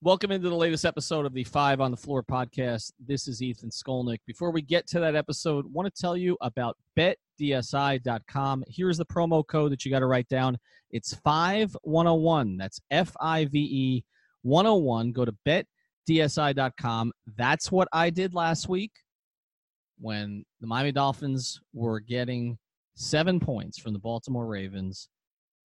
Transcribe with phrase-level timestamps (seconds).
[0.00, 2.92] Welcome into the latest episode of the Five on the Floor podcast.
[3.04, 4.20] This is Ethan Skolnick.
[4.28, 8.62] Before we get to that episode, I want to tell you about betdsi.com.
[8.68, 10.56] Here's the promo code that you got to write down.
[10.92, 12.56] It's 5101.
[12.56, 14.04] That's F I V E
[14.42, 15.10] 101.
[15.10, 15.66] Go to
[16.08, 17.12] betdsi.com.
[17.36, 18.92] That's what I did last week
[19.98, 22.56] when the Miami Dolphins were getting
[22.94, 25.08] seven points from the Baltimore Ravens,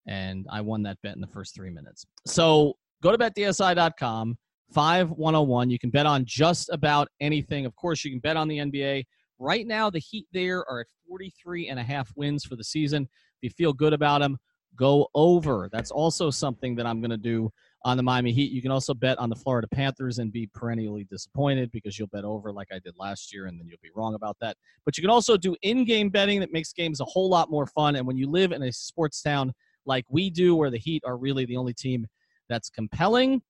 [0.08, 2.08] and I won that bet in the first three minutes.
[2.26, 4.38] So go to betdsi.com
[4.74, 7.66] 5101 you can bet on just about anything.
[7.66, 9.04] Of course you can bet on the nba
[9.40, 13.04] right now the heat there are at 43 and a half wins for the season.
[13.42, 14.38] If you feel good about them
[14.76, 15.70] go over.
[15.72, 17.52] That's also something that i'm going to do
[17.86, 18.52] on the miami heat.
[18.52, 22.24] You can also bet on the florida panthers and be perennially disappointed because you'll bet
[22.24, 24.56] over like i did last year and then you'll be wrong about that.
[24.86, 27.98] But you can also do in-game betting that makes games a whole lot more fun.
[27.98, 29.54] And when you live in a sports town
[29.86, 32.08] like we do where the heat are really the only team
[32.50, 33.42] that's compelling.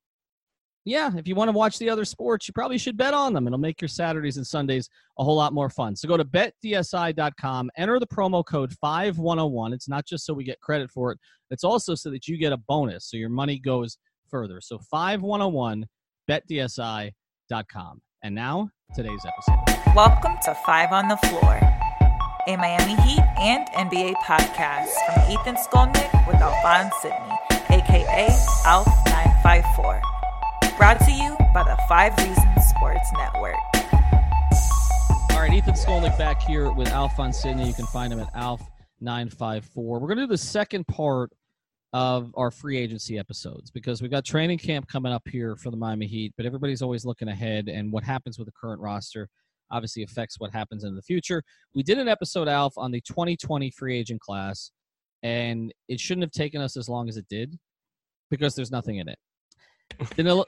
[0.85, 3.47] Yeah, if you want to watch the other sports, you probably should bet on them.
[3.47, 5.95] It'll make your Saturdays and Sundays a whole lot more fun.
[5.95, 9.71] So go to betdsi.com, enter the promo code 5101.
[9.71, 11.19] It's not just so we get credit for it,
[11.51, 13.97] it's also so that you get a bonus so your money goes
[14.29, 14.59] further.
[14.59, 15.85] So 5101
[16.29, 18.01] betdsi.com.
[18.23, 19.95] And now, today's episode.
[19.95, 21.59] Welcome to Five on the Floor,
[22.47, 27.32] a Miami Heat and NBA podcast from Ethan Skolnick with Alphonse Sidney
[27.93, 28.27] aka
[28.65, 30.01] ALF954.
[30.77, 33.55] Brought to you by the Five Reasons Sports Network.
[35.29, 37.67] All right, Ethan Skolnick back here with Alphonse Sidney.
[37.67, 39.67] You can find him at ALF954.
[39.75, 41.31] We're going to do the second part
[41.93, 45.77] of our free agency episodes because we've got training camp coming up here for the
[45.77, 49.29] Miami Heat, but everybody's always looking ahead, and what happens with the current roster
[49.69, 51.43] obviously affects what happens in the future.
[51.75, 54.71] We did an episode, Alf, on the 2020 free agent class
[55.23, 57.57] and it shouldn't have taken us as long as it did
[58.33, 59.19] because there's nothing in it.
[60.15, 60.45] Danilo,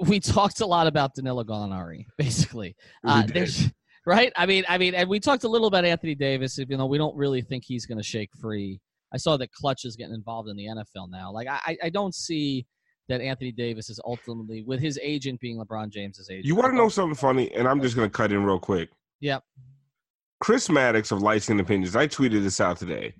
[0.00, 2.76] we talked a lot about Danilo Gallinari, basically.
[3.04, 3.24] Uh,
[4.06, 4.32] right?
[4.36, 6.58] I mean, I mean, and we talked a little about Anthony Davis.
[6.58, 8.80] You know, we don't really think he's going to shake free.
[9.12, 11.32] I saw that Klutch is getting involved in the NFL now.
[11.32, 12.66] Like, I, I don't see
[13.08, 16.46] that Anthony Davis is ultimately with his agent being LeBron James's agent.
[16.46, 17.52] You want to know something funny?
[17.52, 18.90] And I'm just going to cut in real quick.
[19.20, 19.42] Yep.
[20.40, 21.96] Chris Maddox of Light Skin Opinions.
[21.96, 23.14] I tweeted this out today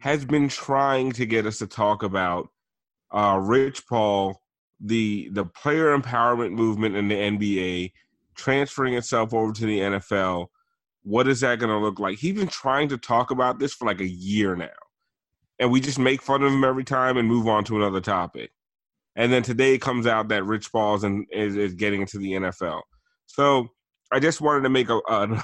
[0.00, 2.48] has been trying to get us to talk about
[3.10, 4.40] uh, Rich Paul,
[4.80, 7.92] the the player empowerment movement in the NBA,
[8.34, 10.46] transferring itself over to the NFL.
[11.02, 12.18] What is that going to look like?
[12.18, 14.68] He's been trying to talk about this for like a year now,
[15.58, 18.50] and we just make fun of him every time and move on to another topic.
[19.16, 22.32] And then today it comes out that Rich Paul's and is, is getting into the
[22.34, 22.82] NFL.
[23.26, 23.68] So
[24.12, 25.22] I just wanted to make a, a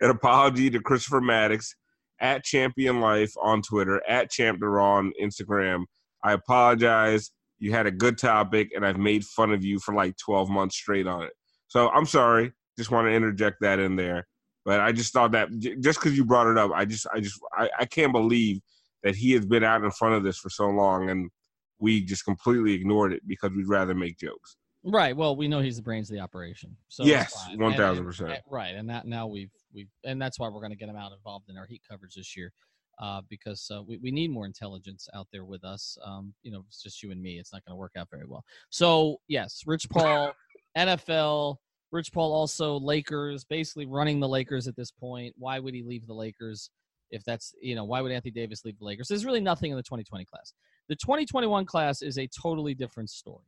[0.00, 1.74] an apology to Christopher Maddox
[2.20, 5.84] at Champion Life on Twitter, at Champ on Instagram.
[6.22, 7.30] I apologize.
[7.58, 10.76] You had a good topic, and I've made fun of you for like 12 months
[10.76, 11.32] straight on it.
[11.68, 12.52] So I'm sorry.
[12.76, 14.26] Just want to interject that in there.
[14.64, 15.48] But I just thought that
[15.80, 18.60] just because you brought it up, I just, I just, I, I can't believe
[19.04, 21.30] that he has been out in front of this for so long, and
[21.78, 24.56] we just completely ignored it because we'd rather make jokes.
[24.82, 25.16] Right.
[25.16, 26.76] Well, we know he's the brains of the operation.
[26.88, 28.40] So yes, one thousand percent.
[28.48, 31.12] Right, and that now we've we've and that's why we're going to get him out
[31.12, 32.52] involved in our heat coverage this year,
[32.98, 35.98] uh, because uh, we we need more intelligence out there with us.
[36.04, 37.38] Um, you know, it's just you and me.
[37.38, 38.44] It's not going to work out very well.
[38.70, 40.32] So yes, Rich Paul,
[40.76, 41.56] NFL.
[41.92, 45.34] Rich Paul also Lakers, basically running the Lakers at this point.
[45.38, 46.70] Why would he leave the Lakers?
[47.10, 49.08] If that's you know why would Anthony Davis leave the Lakers?
[49.08, 50.52] There's really nothing in the 2020 class.
[50.88, 53.44] The 2021 class is a totally different story.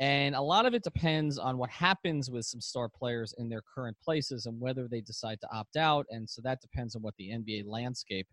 [0.00, 3.60] And a lot of it depends on what happens with some star players in their
[3.74, 6.06] current places and whether they decide to opt out.
[6.08, 8.26] And so that depends on what the NBA landscape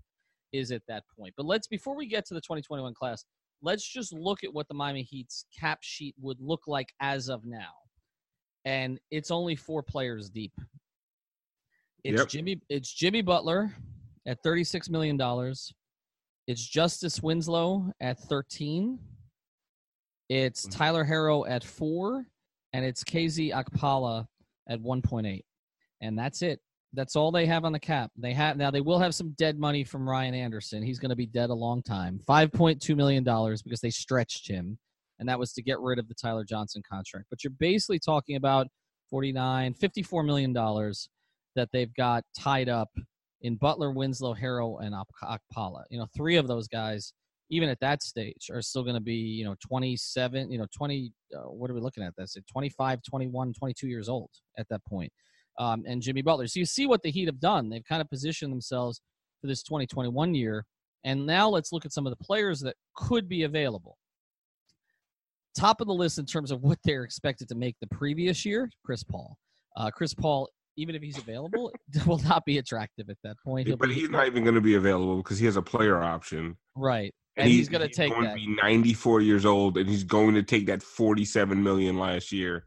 [0.53, 1.33] is at that point.
[1.37, 3.25] But let's, before we get to the 2021 class,
[3.61, 7.45] let's just look at what the Miami Heat's cap sheet would look like as of
[7.45, 7.73] now.
[8.65, 10.53] And it's only four players deep.
[12.03, 12.27] It's yep.
[12.27, 12.61] Jimmy.
[12.69, 13.73] It's Jimmy Butler
[14.25, 15.73] at thirty-six million dollars.
[16.47, 18.99] It's Justice Winslow at thirteen.
[20.29, 20.77] It's mm-hmm.
[20.77, 22.25] Tyler Herro at four,
[22.73, 24.27] and it's KZ Okpala
[24.69, 25.41] at 1.8.
[26.01, 26.59] And that's it.
[26.93, 28.11] That's all they have on the cap.
[28.17, 28.71] They have now.
[28.71, 30.81] They will have some dead money from Ryan Anderson.
[30.81, 32.19] He's going to be dead a long time.
[32.25, 34.77] Five point two million dollars because they stretched him,
[35.19, 37.27] and that was to get rid of the Tyler Johnson contract.
[37.29, 38.67] But you're basically talking about
[39.09, 41.09] 49, 54 million dollars
[41.55, 42.89] that they've got tied up
[43.41, 45.83] in Butler, Winslow, Herro, and Okpala.
[45.89, 47.13] You know, three of those guys
[47.49, 51.11] even at that stage are still going to be you know 27 you know 20
[51.35, 54.83] uh, what are we looking at that's at 25 21 22 years old at that
[54.85, 55.11] point
[55.59, 58.09] um, and jimmy butler so you see what the heat have done they've kind of
[58.09, 59.01] positioned themselves
[59.41, 60.65] for this 2021 year
[61.03, 63.97] and now let's look at some of the players that could be available
[65.57, 68.69] top of the list in terms of what they're expected to make the previous year,
[68.85, 69.37] Chris Paul.
[69.75, 71.73] Uh, Chris Paul, even if he's available,
[72.05, 73.67] will not be attractive at that point.
[73.67, 76.57] He'll but he's not even going to be available because he has a player option.
[76.75, 78.29] right, and, he's, going to take going that.
[78.29, 82.65] to be 94 years old, and he's going to take that 47 million last year.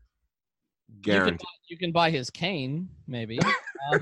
[1.06, 3.38] You can, buy, you can buy his cane, maybe.
[3.92, 3.98] Uh,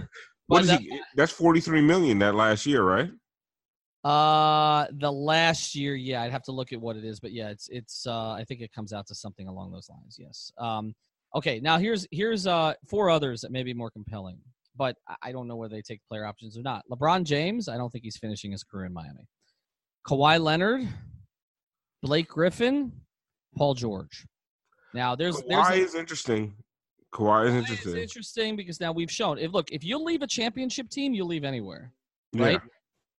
[0.49, 0.99] What is that- he?
[1.14, 3.11] That's 43 million that last year, right?
[4.05, 7.49] Uh, the last year, yeah, I'd have to look at what it is, but yeah,
[7.50, 8.06] it's it's.
[8.06, 10.17] Uh, I think it comes out to something along those lines.
[10.19, 10.50] Yes.
[10.58, 10.94] Um.
[11.35, 11.61] Okay.
[11.61, 14.38] Now here's here's uh four others that may be more compelling,
[14.76, 16.84] but I- don't know whether they take player options or not.
[16.91, 19.29] LeBron James, I don't think he's finishing his career in Miami.
[20.06, 20.88] Kawhi Leonard,
[22.02, 22.93] Blake Griffin,
[23.56, 24.26] Paul George.
[24.94, 26.55] Now there's there's a- is interesting.
[27.19, 27.97] Kawhi is interesting.
[27.97, 31.25] It's interesting because now we've shown if look if you leave a championship team, you
[31.25, 31.93] leave anywhere.
[32.32, 32.44] Yeah.
[32.44, 32.61] right?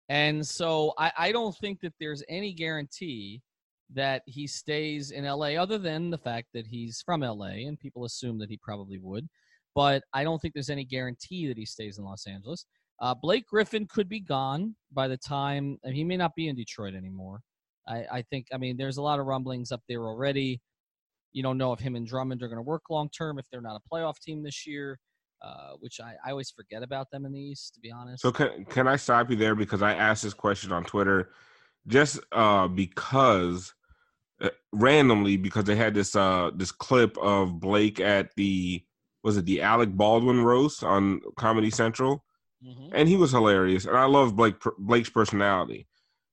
[0.07, 3.41] And so I, I don't think that there's any guarantee
[3.93, 8.05] that he stays in LA other than the fact that he's from LA and people
[8.05, 9.27] assume that he probably would.
[9.75, 12.65] But I don't think there's any guarantee that he stays in Los Angeles.
[13.01, 16.95] Uh, Blake Griffin could be gone by the time he may not be in Detroit
[16.95, 17.41] anymore.
[17.87, 20.61] I, I think I mean there's a lot of rumblings up there already.
[21.33, 23.61] You don't know if him and Drummond are going to work long term if they're
[23.61, 24.99] not a playoff team this year,
[25.41, 28.21] uh, which I, I always forget about them in the East, to be honest.
[28.21, 31.31] So can can I stop you there because I asked this question on Twitter,
[31.87, 33.73] just uh, because
[34.41, 38.83] uh, randomly because they had this uh this clip of Blake at the
[39.23, 42.23] was it the Alec Baldwin roast on Comedy Central,
[42.65, 42.89] Mhm.
[42.93, 45.87] and he was hilarious, and I love Blake Blake's personality,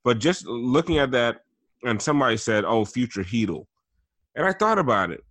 [0.05, 1.43] but just looking at that,
[1.85, 3.67] and somebody said, "Oh, future Heedle,"
[4.37, 5.25] and I thought about it.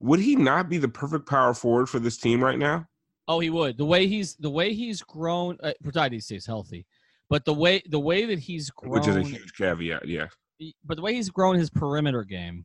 [0.00, 2.86] Would he not be the perfect power forward for this team right now?
[3.26, 3.76] Oh, he would.
[3.76, 6.86] The way he's the way he's grown, uh, provided he stays healthy,
[7.28, 10.06] but the way the way that he's grown, Which is a huge caveat.
[10.06, 10.28] Yeah.
[10.84, 12.64] but the way he's grown his perimeter game,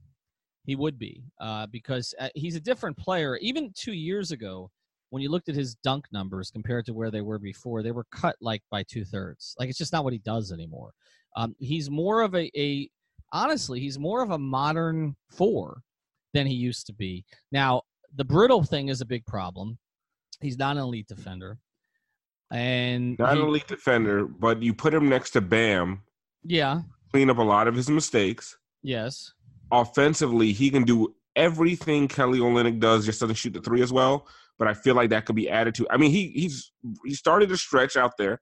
[0.66, 3.38] he would be uh, because uh, he's a different player.
[3.38, 4.70] Even two years ago,
[5.10, 8.06] when you looked at his dunk numbers compared to where they were before, they were
[8.12, 9.56] cut like by two thirds.
[9.60, 10.94] Like it's just not what he does anymore.
[11.36, 12.90] Um, he's more of a, a
[13.34, 15.82] honestly, he's more of a modern four
[16.34, 17.26] than he used to be.
[17.52, 17.82] Now,
[18.16, 19.78] the brittle thing is a big problem.
[20.40, 21.58] He's not an elite defender,
[22.52, 26.02] and Not he- an elite defender, but you put him next to Bam,
[26.44, 26.82] yeah,
[27.12, 28.58] clean up a lot of his mistakes.
[28.82, 29.34] yes,
[29.72, 34.28] Offensively, he can do everything Kelly Olynyk does, just doesn't shoot the three as well.
[34.60, 35.88] But I feel like that could be added to.
[35.90, 36.72] I mean, he he's
[37.04, 38.40] he started to stretch out there,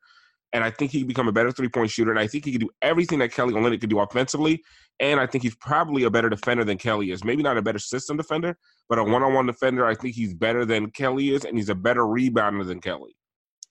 [0.54, 2.12] and I think he can become a better three point shooter.
[2.12, 4.64] And I think he can do everything that Kelly Olynyk could do offensively.
[5.00, 7.24] And I think he's probably a better defender than Kelly is.
[7.24, 8.58] Maybe not a better system defender,
[8.90, 9.86] but a one on one defender.
[9.86, 13.16] I think he's better than Kelly is, and he's a better rebounder than Kelly.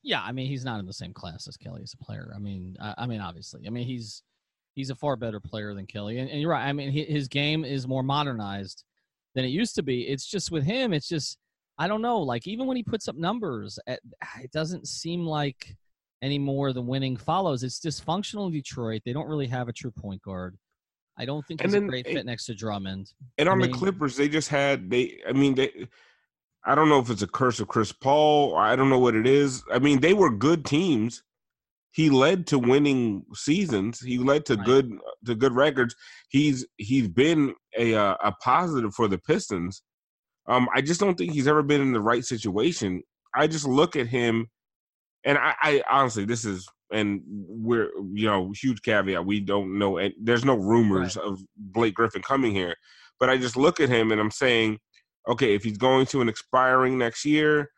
[0.02, 2.32] Yeah, I mean he's not in the same class as Kelly as a player.
[2.34, 4.22] I mean, I, I mean obviously, I mean he's
[4.74, 6.66] he's a far better player than Kelly, and, and you're right.
[6.66, 8.84] I mean hi- his game is more modernized
[9.34, 10.08] than it used to be.
[10.08, 11.36] It's just with him, it's just
[11.78, 12.20] I don't know.
[12.20, 15.76] Like even when he puts up numbers, it doesn't seem like
[16.22, 17.62] anymore the winning follows.
[17.62, 19.02] It's dysfunctional in Detroit.
[19.04, 20.56] They don't really have a true point guard.
[21.16, 23.12] I don't think he's a great it- fit next to Drummond.
[23.38, 25.20] And I on mean- the Clippers, they just had they.
[25.28, 25.86] I mean, they.
[26.64, 28.50] I don't know if it's a curse of Chris Paul.
[28.50, 29.62] Or I don't know what it is.
[29.72, 31.22] I mean, they were good teams.
[31.92, 33.98] He led to winning seasons.
[34.00, 34.64] He led to Right.
[34.64, 34.92] good
[35.26, 35.94] to good records.
[36.28, 39.82] He's he's been a uh, a positive for the Pistons.
[40.46, 43.02] Um, I just don't think he's ever been in the right situation.
[43.34, 44.48] I just look at him,
[45.24, 49.24] and I, I honestly, this is and we're you know huge caveat.
[49.24, 52.74] We don't know, and there's no rumors of Blake Griffin coming here.
[53.18, 54.78] But I just look at him and I'm saying,
[55.28, 57.70] okay, if he's going to an expiring next year,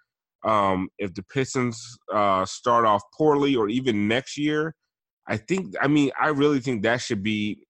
[0.44, 4.74] um, if the Pistons uh, start off poorly or even next year,
[5.26, 7.64] I think, I mean, I really think that should be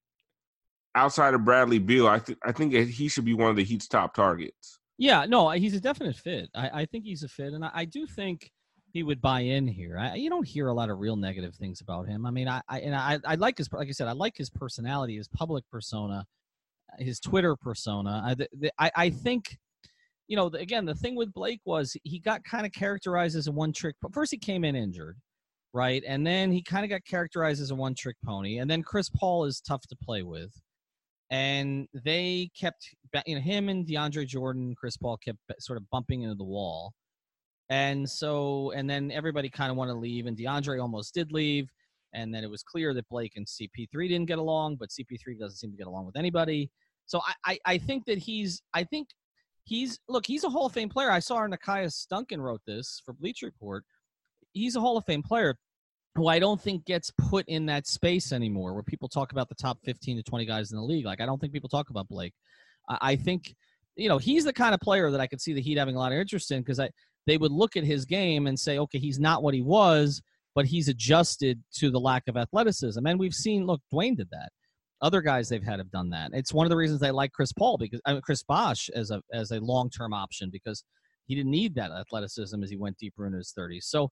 [0.95, 2.07] outside of Bradley Beal.
[2.07, 4.79] I, th- I think he should be one of the Heat's top targets.
[4.99, 6.49] Yeah, no, he's a definite fit.
[6.55, 8.51] I, I think he's a fit, and I, I do think
[8.93, 9.99] he would buy in here.
[9.99, 12.27] I, you don't hear a lot of real negative things about him.
[12.27, 14.51] I mean, I, I and I, I like his, like I said, I like his
[14.51, 16.27] personality, his public persona,
[16.99, 18.23] his Twitter persona.
[18.25, 19.57] I, the, I, I think,
[20.29, 23.53] you know, again, the thing with Blake was he got kind of characterized as a
[23.53, 23.97] one trick.
[24.03, 25.17] But first, he came in injured,
[25.73, 28.59] right, and then he kind of got characterized as a one trick pony.
[28.59, 30.53] And then Chris Paul is tough to play with
[31.33, 32.95] and they kept
[33.27, 36.93] you know him and DeAndre Jordan, Chris Paul kept sort of bumping into the wall,
[37.73, 41.71] and so and then everybody kind of wanted to leave, and DeAndre almost did leave,
[42.13, 45.57] and then it was clear that Blake and CP3 didn't get along, but CP3 doesn't
[45.57, 46.71] seem to get along with anybody.
[47.07, 49.09] So I I, I think that he's I think
[49.65, 51.11] he's look he's a Hall of Fame player.
[51.11, 53.85] I saw Nekias Duncan wrote this for Bleach Report.
[54.53, 55.57] He's a Hall of Fame player
[56.15, 59.55] who I don't think gets put in that space anymore where people talk about the
[59.55, 61.07] top 15 to 20 guys in the league.
[61.07, 62.35] Like, I don't think people talk about Blake.
[62.87, 63.55] I, I think
[63.97, 65.99] you know he's the kind of player that I could see the Heat having a
[65.99, 66.91] lot of interest in because I
[67.27, 70.23] they would look at his game and say, okay, he's not what he was,
[70.55, 73.05] but he's adjusted to the lack of athleticism.
[73.07, 74.51] And we've seen, look, Dwyane did that.
[75.01, 76.31] Other guys they've had have done that.
[76.33, 79.11] It's one of the reasons they like Chris Paul because I mean, Chris Bosh as
[79.11, 80.85] a as a long term option because
[81.27, 83.85] he didn't need that athleticism as he went deeper into his 30s.
[83.85, 84.11] So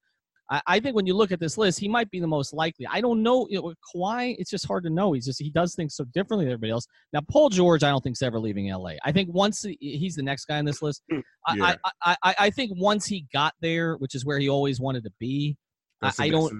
[0.50, 2.86] I, I, think when you look at this list, he might be the most likely.
[2.90, 3.46] I don't know.
[3.48, 5.12] You know, Kawhi, it's just hard to know.
[5.12, 6.86] He's just he does things so differently than everybody else.
[7.12, 8.94] Now, Paul George, I don't think is ever leaving LA.
[9.04, 11.20] I think once he's the next guy on this list, hmm.
[11.54, 11.76] yeah.
[11.84, 15.04] I, I, I, I think once he got there, which is where he always wanted
[15.04, 15.56] to be,
[16.02, 16.52] That's I, I don't.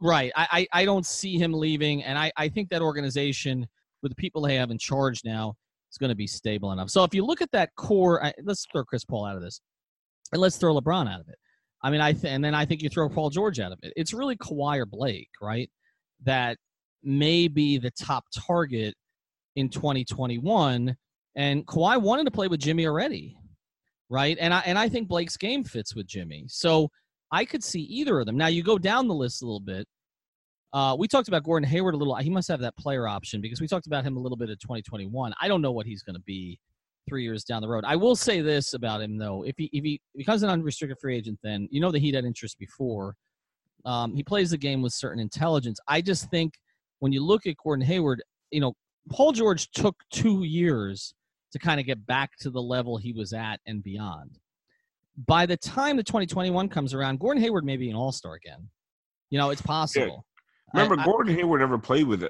[0.00, 0.32] Right.
[0.36, 3.66] I, I, I don't see him leaving, and I, I think that organization
[4.02, 5.54] with the people they have in charge now
[5.90, 6.90] is going to be stable enough.
[6.90, 9.60] So if you look at that core, let's throw Chris Paul out of this,
[10.32, 11.36] and let's throw LeBron out of it.
[11.84, 13.92] I mean, I th- and then I think you throw Paul George out of it.
[13.94, 15.70] It's really Kawhi or Blake, right?
[16.24, 16.56] That
[17.02, 18.94] may be the top target
[19.54, 20.96] in 2021.
[21.36, 23.36] And Kawhi wanted to play with Jimmy already,
[24.08, 24.38] right?
[24.40, 26.46] And I and I think Blake's game fits with Jimmy.
[26.48, 26.88] So
[27.30, 28.38] I could see either of them.
[28.38, 29.86] Now you go down the list a little bit.
[30.72, 32.16] Uh, we talked about Gordon Hayward a little.
[32.16, 34.56] He must have that player option because we talked about him a little bit in
[34.56, 35.34] 2021.
[35.40, 36.58] I don't know what he's going to be
[37.08, 37.84] three years down the road.
[37.86, 41.16] I will say this about him though: if he if he becomes an unrestricted free
[41.16, 43.14] agent, then you know that he'd had interest before.
[43.84, 45.78] Um, he plays the game with certain intelligence.
[45.88, 46.54] I just think
[47.00, 48.72] when you look at Gordon Hayward, you know,
[49.10, 51.14] Paul George took two years
[51.52, 54.38] to kind of get back to the level he was at and beyond.
[55.26, 58.68] By the time the 2021 comes around, Gordon Hayward may be an all star again.
[59.30, 60.24] You know, it's possible.
[60.74, 62.24] Remember, I, Gordon Hayward never played with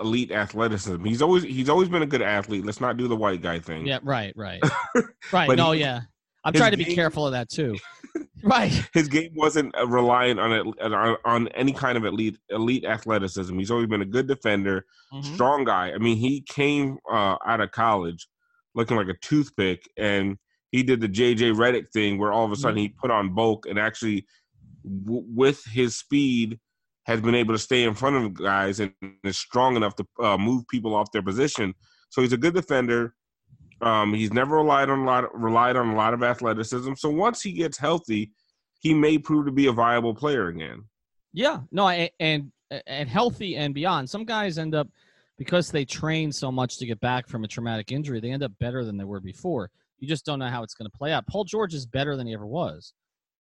[0.00, 1.04] elite athleticism.
[1.04, 2.64] He's always he's always been a good athlete.
[2.64, 3.86] Let's not do the white guy thing.
[3.86, 4.62] Yeah, right, right,
[5.32, 5.56] right.
[5.56, 6.02] no, he, yeah.
[6.44, 7.76] I'm trying to be careful of that too.
[8.42, 8.88] right.
[8.94, 13.58] His game wasn't uh, reliant on it on any kind of elite elite athleticism.
[13.58, 15.34] He's always been a good defender, mm-hmm.
[15.34, 15.92] strong guy.
[15.92, 18.28] I mean, he came uh, out of college
[18.74, 20.38] looking like a toothpick, and
[20.70, 22.82] he did the JJ Redick thing where all of a sudden mm-hmm.
[22.82, 24.24] he put on bulk and actually,
[24.84, 26.60] w- with his speed
[27.08, 28.92] has been able to stay in front of guys and
[29.24, 31.74] is strong enough to uh, move people off their position.
[32.10, 33.14] So he's a good defender.
[33.80, 36.92] Um, he's never relied on a lot of, relied on a lot of athleticism.
[36.96, 38.32] So once he gets healthy,
[38.80, 40.84] he may prove to be a viable player again.
[41.32, 42.52] Yeah, no, and
[42.86, 44.10] and healthy and beyond.
[44.10, 44.88] Some guys end up
[45.38, 48.20] because they train so much to get back from a traumatic injury.
[48.20, 49.70] They end up better than they were before.
[49.98, 51.26] You just don't know how it's going to play out.
[51.26, 52.92] Paul George is better than he ever was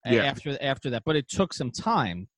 [0.05, 0.23] yeah.
[0.23, 2.29] after after that, but it took some time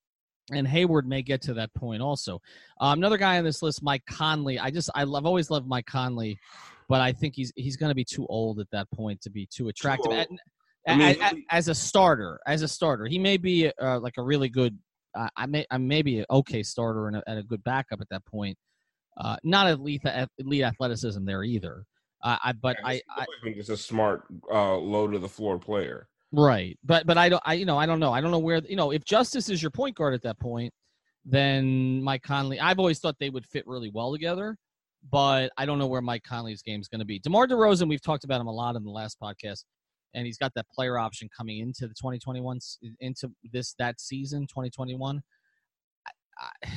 [0.53, 2.41] and Hayward may get to that point also.
[2.81, 4.59] Um, another guy on this list, Mike Conley.
[4.59, 6.39] I just I love always loved Mike Conley,
[6.89, 9.47] but I think he's he's going to be too old at that point to be
[9.47, 10.11] too attractive.
[10.11, 10.37] Too
[10.87, 14.23] I mean, as, as, a starter, as a starter, he may be uh, like a
[14.23, 14.79] really good.
[15.15, 18.01] Uh, I may I may be an okay starter and a, and a good backup
[18.01, 18.57] at that point.
[19.17, 20.03] Uh, not elite
[20.39, 21.85] elite athleticism there either.
[22.23, 25.59] Uh, I but yeah, I, I, think it's a smart uh, low to the floor
[25.59, 26.09] player.
[26.33, 26.79] Right.
[26.85, 28.13] But but I don't I you know, I don't know.
[28.13, 30.73] I don't know where you know, if Justice is your point guard at that point,
[31.25, 34.57] then Mike Conley I've always thought they would fit really well together,
[35.11, 37.19] but I don't know where Mike Conley's game is going to be.
[37.19, 39.65] DeMar DeRozan, we've talked about him a lot in the last podcast,
[40.15, 42.59] and he's got that player option coming into the 2021
[43.01, 45.23] into this that season 2021.
[46.41, 46.69] I,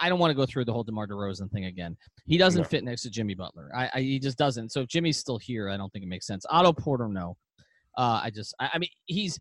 [0.00, 1.96] I don't want to go through the whole DeMar DeRozan thing again.
[2.24, 3.70] He doesn't fit next to Jimmy Butler.
[3.76, 4.72] I, I, he just doesn't.
[4.72, 6.44] So if Jimmy's still here, I don't think it makes sense.
[6.50, 7.36] Otto Porter, no.
[7.96, 9.38] Uh, I just, I, I, mean, he's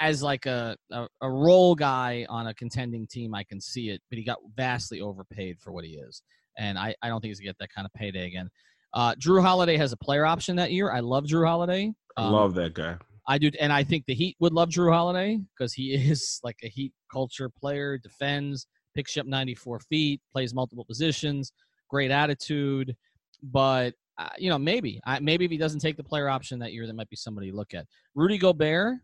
[0.00, 3.34] as like a, a, a role guy on a contending team.
[3.34, 6.22] I can see it, but he got vastly overpaid for what he is,
[6.58, 8.48] and I, I don't think he's gonna get that kind of payday again.
[8.94, 10.92] Uh, Jrue Holiday has a player option that year.
[10.92, 11.92] I love Jrue Holiday.
[12.16, 12.96] Um, love that guy.
[13.26, 16.56] I do, and I think the Heat would love Jrue Holiday because he is like
[16.62, 17.98] a Heat culture player.
[17.98, 21.52] Defends, picks you up 94 feet, plays multiple positions,
[21.88, 22.94] great attitude.
[23.42, 26.72] But uh, you know, maybe, uh, maybe if he doesn't take the player option that
[26.72, 27.86] year, that might be somebody to look at.
[28.14, 28.98] Rudy Gobert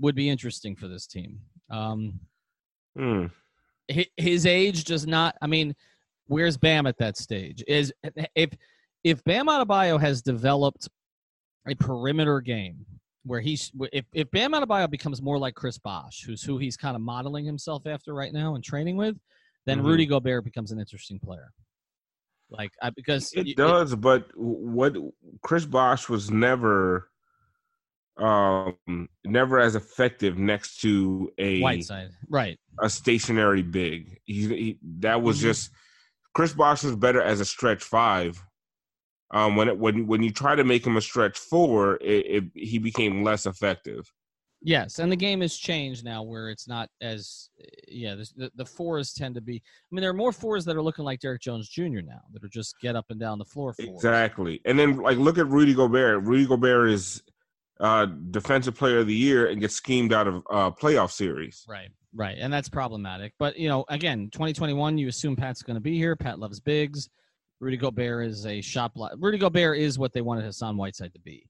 [0.00, 1.40] would be interesting for this team.
[1.70, 2.18] Um,
[2.96, 3.26] hmm.
[4.16, 5.36] his, age does not.
[5.40, 5.74] I mean,
[6.26, 7.62] where's Bam at that stage?
[7.66, 7.92] Is
[8.34, 8.50] if
[9.04, 10.88] if Bam Adebayo has developed
[11.68, 12.84] a perimeter game
[13.24, 16.96] where he's if if Bam Adebayo becomes more like Chris Bosh, who's who he's kind
[16.96, 19.16] of modeling himself after right now and training with,
[19.66, 19.86] then mm-hmm.
[19.86, 21.52] Rudy Gobert becomes an interesting player.
[22.50, 24.96] Like I, because it you, does, it, but what
[25.42, 27.08] Chris Bosh was never,
[28.16, 28.76] um,
[29.24, 32.58] never as effective next to a Whiteside, right?
[32.80, 34.20] A stationary big.
[34.24, 35.46] He, he that was mm-hmm.
[35.46, 35.70] just
[36.34, 38.42] Chris Bosh was better as a stretch five.
[39.30, 42.44] Um, when it, when when you try to make him a stretch four, it, it
[42.54, 44.12] he became less effective.
[44.66, 47.50] Yes, and the game has changed now where it's not as
[47.86, 48.14] yeah.
[48.14, 49.56] The, the fours tend to be.
[49.56, 52.00] I mean, there are more fours that are looking like Derrick Jones Jr.
[52.02, 53.74] now that are just get up and down the floor.
[53.74, 53.88] Fours.
[53.90, 56.24] Exactly, and then like look at Rudy Gobert.
[56.24, 57.22] Rudy Gobert is
[57.78, 61.66] uh, defensive player of the year and gets schemed out of uh, playoff series.
[61.68, 63.34] Right, right, and that's problematic.
[63.38, 66.16] But you know, again, 2021, you assume Pat's going to be here.
[66.16, 67.10] Pat loves bigs.
[67.60, 69.12] Rudy Gobert is a shot block.
[69.18, 71.46] Rudy Gobert is what they wanted Hassan Whiteside to be.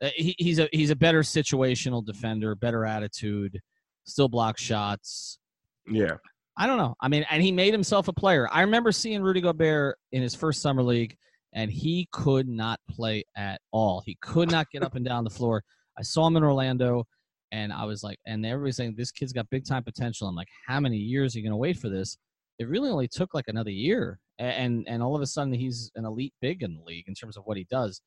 [0.00, 3.60] Uh, he, he's a he's a better situational defender, better attitude,
[4.04, 5.38] still block shots.
[5.86, 6.16] Yeah.
[6.56, 6.96] I don't know.
[7.00, 8.48] I mean, and he made himself a player.
[8.50, 11.16] I remember seeing Rudy Gobert in his first summer league,
[11.52, 14.02] and he could not play at all.
[14.04, 15.62] He could not get up and down the floor.
[15.96, 17.04] I saw him in Orlando,
[17.52, 20.26] and I was like, and everybody's saying this kid's got big time potential.
[20.26, 22.18] I'm like, how many years are you going to wait for this?
[22.58, 26.04] It really only took like another year, and and all of a sudden he's an
[26.04, 28.02] elite big in the league in terms of what he does.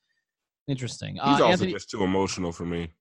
[0.67, 1.15] Interesting.
[1.15, 2.91] He's Uh, also Anthony, just too emotional for me.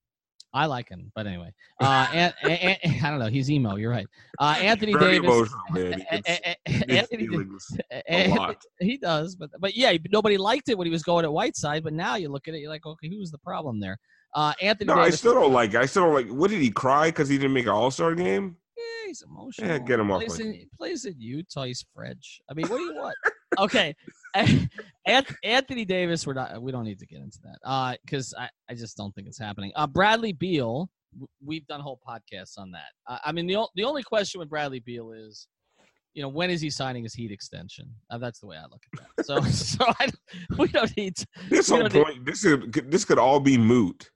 [0.53, 3.29] I like him, but anyway, uh, and, and, and- I don't know.
[3.29, 3.77] He's emo.
[3.77, 4.07] You're right.
[4.41, 5.29] Uh, Anthony Very Davis.
[5.29, 5.93] emotional, man.
[5.93, 8.57] He gets- a- he a- gets Anthony, feelings a An- lot.
[8.81, 11.85] he does, but but yeah, nobody liked it when he was going at Whiteside.
[11.85, 13.97] But now you look at it, you're like, okay, who was the problem there?
[14.35, 15.71] Uh, Anthony No, I still don't like.
[15.75, 15.77] it.
[15.77, 16.29] I still don't like.
[16.29, 18.57] What did he cry because he didn't make an All Star game?
[18.77, 19.69] yeah, he's emotional.
[19.69, 21.63] Yeah, get him off plays in, plays in Utah.
[21.65, 22.41] He's French.
[22.51, 23.15] I mean, what do you want?
[23.59, 23.95] okay, An-
[25.45, 26.27] Anthony Davis.
[26.27, 26.61] We're not.
[26.63, 27.59] We don't need to get into that.
[27.65, 29.73] Uh, because I I just don't think it's happening.
[29.77, 30.89] Uh, Bradley Beal.
[31.45, 32.93] We've done whole podcasts on that.
[33.09, 35.49] Uh, I mean, the the only question with Bradley Beal is,
[36.15, 37.93] you know, when is he signing his Heat extension?
[38.11, 39.27] Uh, that's the way I look at that.
[39.27, 41.17] So, so I, don't- we don't need.
[41.17, 44.09] To, This whole don't need- This could this could all be moot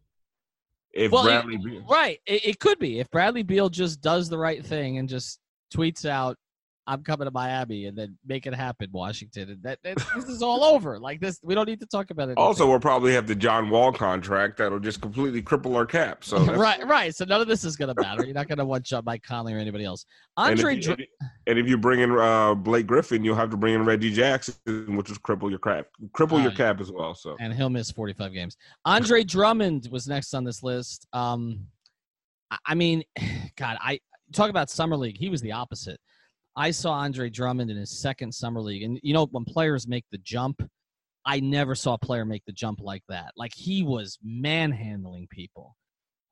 [0.92, 1.56] if Well, Bradley.
[1.56, 2.20] it- Beal- right.
[2.26, 5.40] It, it could be if Bradley Beal just does the right thing and just
[5.74, 6.36] tweets out,
[6.86, 9.50] "I'm coming to Miami," and then make it happen, Washington.
[9.50, 10.98] And that, that this is all over.
[10.98, 12.36] Like this, we don't need to talk about it.
[12.38, 16.24] Also, we'll probably have the John Wall contract that'll just completely cripple our cap.
[16.24, 17.14] So right, right.
[17.14, 18.24] So none of this is going to matter.
[18.24, 20.06] You're not going to want shot Mike Conley or anybody else.
[20.36, 21.08] And Andre, if, you, Dr-
[21.46, 24.54] and if you bring in uh, Blake Griffin, you'll have to bring in Reggie Jackson,
[24.96, 27.14] which will cripple your cap, cripple your Uh, cap as well.
[27.14, 28.56] So and he'll miss 45 games.
[28.84, 31.06] Andre Drummond was next on this list.
[31.12, 31.66] Um,
[32.50, 33.02] I- I mean,
[33.56, 34.00] God, I
[34.32, 35.16] talk about summer league.
[35.18, 36.00] He was the opposite.
[36.56, 40.04] I saw Andre Drummond in his second summer league, and you know when players make
[40.10, 40.62] the jump,
[41.26, 43.32] I never saw a player make the jump like that.
[43.36, 45.76] Like he was manhandling people,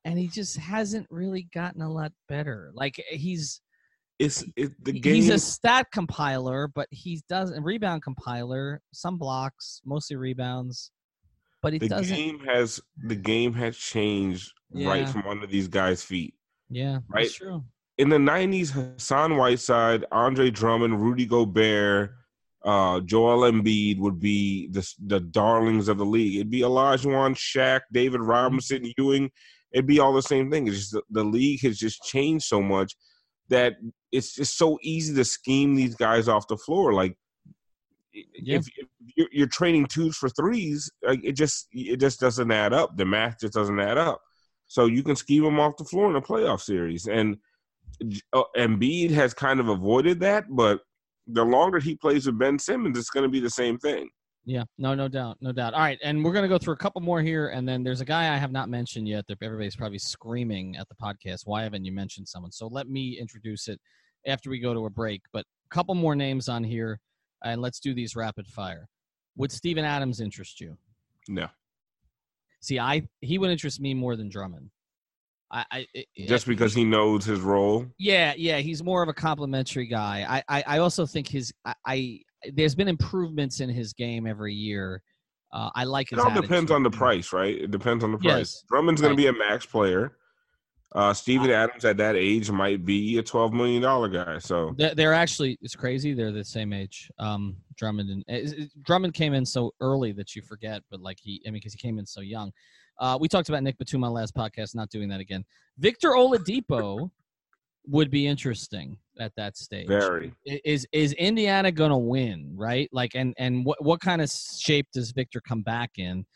[0.05, 2.71] and he just hasn't really gotten a lot better.
[2.75, 3.61] Like he's
[4.19, 5.15] it's it, the game.
[5.15, 8.81] he's a stat compiler, but he doesn't rebound compiler.
[8.93, 10.93] Some blocks, mostly rebounds,
[11.63, 12.15] but he the doesn't.
[12.15, 16.35] game has the game has changed right from under these guys' feet.
[16.71, 17.25] Yeah, Right?
[17.25, 17.65] That's true.
[18.03, 22.11] In the '90s, Hassan Whiteside, Andre Drummond, Rudy Gobert,
[22.65, 26.35] uh, Joel Embiid would be the the darlings of the league.
[26.35, 29.31] It'd be Olajuwon, Shaq, David Robinson, Ewing.
[29.73, 30.67] It'd be all the same thing.
[30.67, 32.97] It's just the, the league has just changed so much
[33.51, 33.75] that
[34.11, 36.93] it's just so easy to scheme these guys off the floor.
[36.93, 37.17] Like
[38.13, 38.57] Yeah.
[38.59, 42.73] if, if you're, you're trading twos for threes, like it just it just doesn't add
[42.73, 42.97] up.
[42.97, 44.21] The math just doesn't add up.
[44.67, 47.37] So you can scheme them off the floor in a playoff series, and
[48.33, 50.45] uh, Embiid has kind of avoided that.
[50.51, 50.81] But
[51.27, 54.09] the longer he plays with Ben Simmons, it's going to be the same thing.
[54.45, 55.73] Yeah, no, no doubt, no doubt.
[55.73, 58.05] All right, and we're gonna go through a couple more here, and then there's a
[58.05, 61.43] guy I have not mentioned yet that everybody's probably screaming at the podcast.
[61.45, 62.51] Why haven't you mentioned someone?
[62.51, 63.81] So let me introduce it
[64.27, 65.23] after we go to a break.
[65.33, 66.99] But a couple more names on here,
[67.45, 68.89] and let's do these rapid fire.
[69.37, 70.77] Would Steven Adams interest you?
[71.29, 71.47] No,
[72.63, 74.71] See, I he would interest me more than Drummond.
[75.53, 77.87] I, I it- just because he knows his role.
[77.99, 80.43] Yeah, yeah, he's more of a complimentary guy.
[80.49, 82.21] I, I, I also think his, I, I,
[82.55, 85.03] there's been improvements in his game every year.
[85.53, 87.55] Uh, I like It all depends on the price, right?
[87.55, 88.39] It depends on the price.
[88.39, 88.65] Yes.
[88.71, 90.17] Drummond's going to be a max player.
[90.95, 94.39] Uh, Steven Adams at that age might be a twelve million dollar guy.
[94.39, 96.13] So They're, actually, it's crazy.
[96.13, 97.11] They're the same age.
[97.19, 101.41] Um, Drummond and is- Drummond came in so early that you forget, but like he,
[101.47, 102.53] I mean, because he came in so young.
[102.99, 104.75] Uh, we talked about Nic Batum on last podcast.
[104.75, 105.45] Not doing that again.
[105.79, 107.11] Victor Oladipo
[107.87, 109.89] would be interesting at that stage.
[109.89, 110.33] very.
[110.45, 112.89] Is is Indiana gonna win, right?
[112.93, 116.27] Like, and and what what kind of shape does Victor come back in?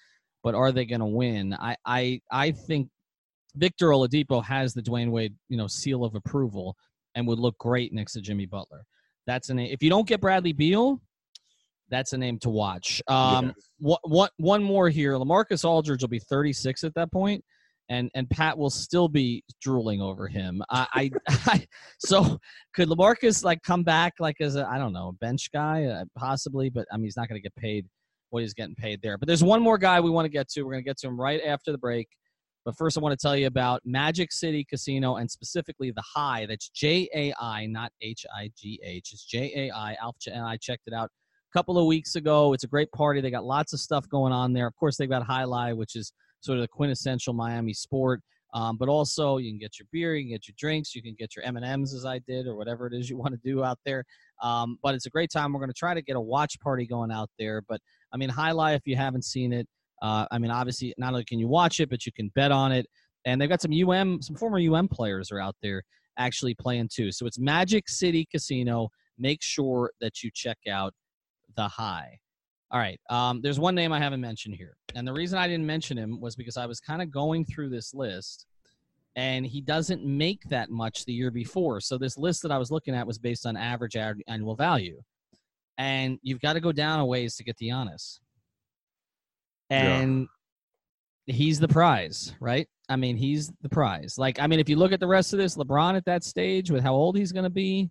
[0.43, 1.55] But are they gonna win?
[1.55, 2.89] I I I think
[3.57, 6.77] Victor Oladipo has the Dwyane Wade you know seal of approval
[7.15, 8.85] and would look great next to Jimmy Butler.
[9.27, 9.71] That's a name.
[9.73, 11.01] If you don't get Bradley Beal,
[11.89, 13.03] that's a name to watch.
[13.09, 13.55] Um, Yes.
[13.79, 15.15] what what one more here?
[15.15, 17.45] Lamarcus Aldridge will be 36 at that point,
[17.89, 20.63] and and Pat will still be drooling over him.
[20.71, 21.11] I, I,
[21.47, 21.67] I
[21.99, 22.39] so
[22.75, 26.05] could Lamarcus like come back like as a I don't know a bench guy uh,
[26.17, 27.87] possibly, but I mean he's not going to get paid
[28.31, 29.17] what he's getting paid there.
[29.17, 30.63] But there's one more guy we want to get to.
[30.63, 32.09] We're going to get to him right after the break.
[32.67, 36.47] But first, I want to tell you about Magic City Casino and specifically the Jai.
[36.47, 39.11] That's J A I, not H I G H.
[39.13, 39.97] It's J A I.
[40.03, 42.55] Alpha, and I checked it out a couple of weeks ago.
[42.55, 43.21] It's a great party.
[43.21, 44.67] They got lots of stuff going on there.
[44.67, 48.21] Of course, they've got Jai Alai, which is sort of the quintessential Miami sport.
[48.53, 51.15] Um, but also, you can get your beer, you can get your drinks, you can
[51.17, 53.41] get your M and M's as I did, or whatever it is you want to
[53.49, 54.05] do out there.
[54.43, 55.53] Um, but it's a great time.
[55.53, 57.63] We're going to try to get a watch party going out there.
[57.69, 57.81] But
[58.13, 59.69] I mean, Jai Alai, if you haven't seen it,
[60.03, 62.73] uh, I mean, obviously, not only can you watch it, but you can bet on
[62.73, 62.87] it.
[63.25, 65.83] And they've got some UM, some former UM players are out there
[66.19, 67.13] actually playing too.
[67.13, 68.89] So it's Magic City Casino.
[69.19, 70.93] Make sure that you check out
[71.57, 72.19] the Jai.
[72.71, 73.01] All right.
[73.11, 74.77] Um, there's one name I haven't mentioned here.
[74.95, 77.71] And the reason I didn't mention him was because I was kind of going through
[77.71, 78.47] this list
[79.15, 81.81] and he doesn't make that much the year before.
[81.81, 85.01] So this list that I was looking at was based on average annual value.
[85.79, 88.19] And you've got to go down a ways to get the Giannis
[89.71, 90.29] and
[91.27, 91.35] yeah.
[91.35, 92.69] he's the prize, right?
[92.89, 94.17] I mean, he's the prize.
[94.17, 96.71] Like, I mean, if you look at the rest of this, LeBron at that stage
[96.71, 97.91] with how old he's going to be,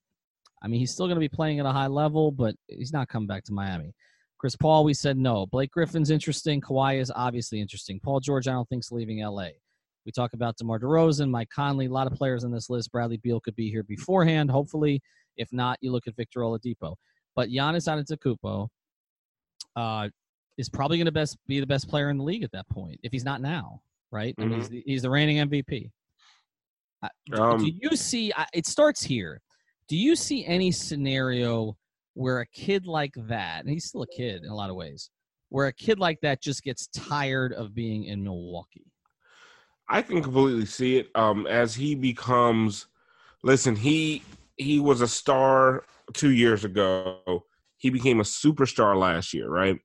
[0.64, 3.10] I mean, he's still going to be playing at a high level, but he's not
[3.10, 3.94] coming back to Miami.
[4.38, 5.46] Chris Paul, we said no.
[5.48, 6.62] Blake Griffin's interesting.
[6.62, 8.00] Kawhi is obviously interesting.
[8.00, 9.50] Paul George, I don't think's leaving LA.
[10.06, 12.92] We talk about DeMar DeRozan, Mike Conley, a lot of players on this list.
[12.92, 15.02] Bradley Beal could be here beforehand, hopefully.
[15.36, 16.96] If not, you look at Victor Oladipo.
[17.36, 18.68] But Giannis Antetokounmpo,
[19.76, 20.10] uh,
[20.58, 23.00] is probably going to best be the best player in the league at that point
[23.04, 24.36] if he's not now, right?
[24.36, 24.42] Mm-hmm.
[24.42, 24.76] I mean, he's, mm-hmm.
[24.76, 25.92] the, he's the reigning MVP.
[27.34, 28.32] Um, do you see?
[28.54, 29.42] It starts here.
[29.88, 31.78] Do you see any scenario
[32.14, 35.10] where a kid like that, and he's still a kid in a lot of ways,
[35.50, 38.92] where a kid like that just gets tired of being in Milwaukee?
[39.88, 41.10] I can completely see it.
[41.14, 42.88] Um, as he becomes,
[43.44, 44.24] listen, he
[44.58, 47.46] he was a star two years ago.
[47.78, 49.80] He became a superstar last year, right?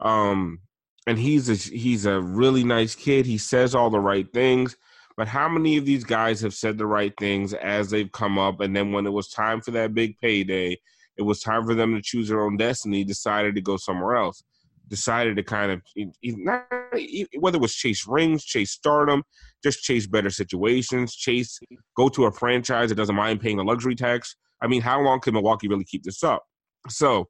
[0.00, 0.60] Um,
[1.06, 3.26] and he's a, he's a really nice kid.
[3.26, 4.76] He says all the right things.
[5.16, 8.60] But how many of these guys have said the right things as they've come up,
[8.60, 10.78] and then when it was time for that big payday,
[11.16, 14.44] it was time for them to choose their own destiny, decided to go somewhere else,
[14.86, 15.82] decided to kind of
[16.22, 16.66] not
[17.40, 19.24] whether it was chase rings, chase stardom,
[19.60, 21.58] just chase better situations, chase
[21.96, 24.36] go to a franchise that doesn't mind paying a luxury tax.
[24.62, 26.44] I mean, how long can Milwaukee really keep this up?
[26.88, 27.26] So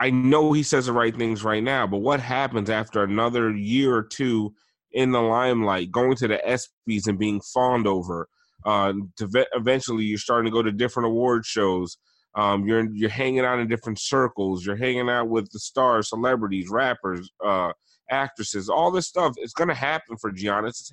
[0.00, 3.94] I know he says the right things right now, but what happens after another year
[3.94, 4.54] or two
[4.92, 8.28] in the limelight, going to the ESPYS and being fawned over?
[8.64, 11.98] Uh, ve- eventually, you're starting to go to different award shows.
[12.34, 14.64] Um, you're you're hanging out in different circles.
[14.64, 17.72] You're hanging out with the stars, celebrities, rappers, uh,
[18.10, 18.68] actresses.
[18.68, 20.90] All this stuff is going to happen for Giannis.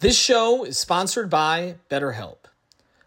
[0.00, 2.44] This show is sponsored by BetterHelp.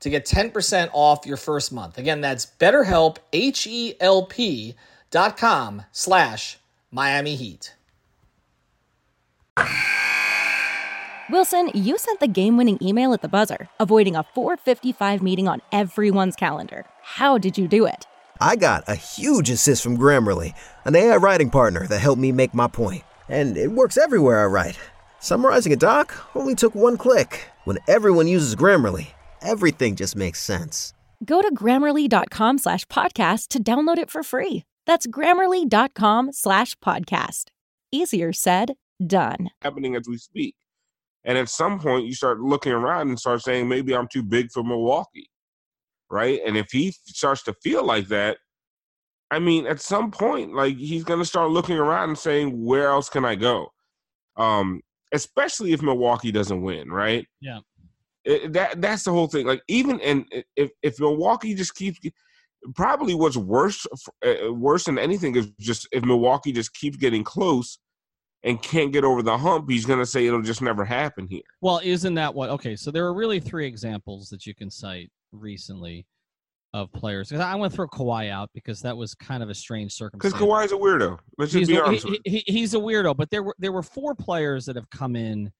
[0.00, 1.98] to get 10% off your first month.
[1.98, 4.74] Again, that's betterhelp, H-E-L-P
[5.10, 6.58] dot com slash
[6.90, 7.74] Miami Heat.
[11.30, 16.36] Wilson, you sent the game-winning email at the buzzer, avoiding a 455 meeting on everyone's
[16.36, 16.86] calendar.
[17.02, 18.06] How did you do it?
[18.40, 22.54] I got a huge assist from Grammarly, an AI writing partner that helped me make
[22.54, 23.02] my point.
[23.28, 24.78] And it works everywhere I write.
[25.18, 27.50] Summarizing a doc only took one click.
[27.64, 29.08] When everyone uses Grammarly,
[29.42, 30.94] everything just makes sense.
[31.24, 34.64] Go to grammarly.com slash podcast to download it for free.
[34.86, 37.46] That's grammarly.com slash podcast.
[37.90, 38.74] Easier said,
[39.04, 39.50] done.
[39.62, 40.54] Happening as we speak.
[41.24, 44.50] And at some point, you start looking around and start saying, maybe I'm too big
[44.50, 45.28] for Milwaukee.
[46.10, 46.40] Right.
[46.46, 48.38] And if he starts to feel like that,
[49.30, 52.88] I mean, at some point, like he's going to start looking around and saying, where
[52.88, 53.68] else can I go?
[54.36, 54.80] Um,
[55.12, 57.26] especially if Milwaukee doesn't win, right?
[57.40, 57.58] Yeah.
[58.24, 59.46] It, that that's the whole thing.
[59.46, 60.24] Like even and
[60.56, 61.98] if if Milwaukee just keeps
[62.74, 63.86] probably what's worse
[64.26, 67.78] uh, worse than anything is just if Milwaukee just keeps getting close
[68.42, 71.42] and can't get over the hump, he's going to say it'll just never happen here.
[71.60, 72.50] Well, isn't that what?
[72.50, 76.06] Okay, so there are really three examples that you can cite recently
[76.74, 77.32] of players.
[77.32, 80.34] I want to throw Kawhi out because that was kind of a strange circumstance.
[80.34, 80.46] Because.
[80.46, 81.18] Kawhi's a weirdo.
[81.38, 82.06] Let's just he's, be a, honest.
[82.06, 85.16] he- he- he's a weirdo, but there were there were four players that have come
[85.16, 85.50] in,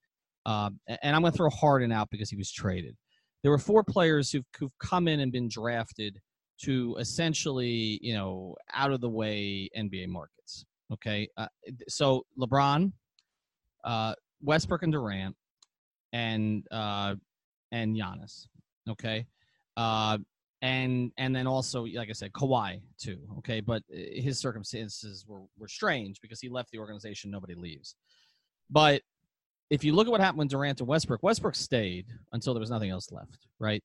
[0.49, 0.71] uh,
[1.03, 2.97] and I'm going to throw Harden out because he was traded.
[3.43, 6.19] There were four players who've, who've come in and been drafted
[6.63, 10.65] to essentially, you know, out of the way NBA markets.
[10.91, 11.49] Okay, uh,
[11.87, 12.93] so LeBron,
[13.85, 15.37] uh, Westbrook, and Durant,
[16.15, 17.17] and uh,
[17.71, 18.47] and Giannis.
[18.89, 19.27] Okay,
[19.77, 20.17] uh,
[20.63, 23.19] and and then also like I said, Kawhi too.
[23.41, 27.31] Okay, but uh, his circumstances were were strange because he left the organization.
[27.31, 27.97] Nobody leaves,
[28.71, 29.03] but
[29.71, 32.71] if you look at what happened when Durant and Westbrook, Westbrook stayed until there was
[32.71, 33.47] nothing else left.
[33.59, 33.83] Right,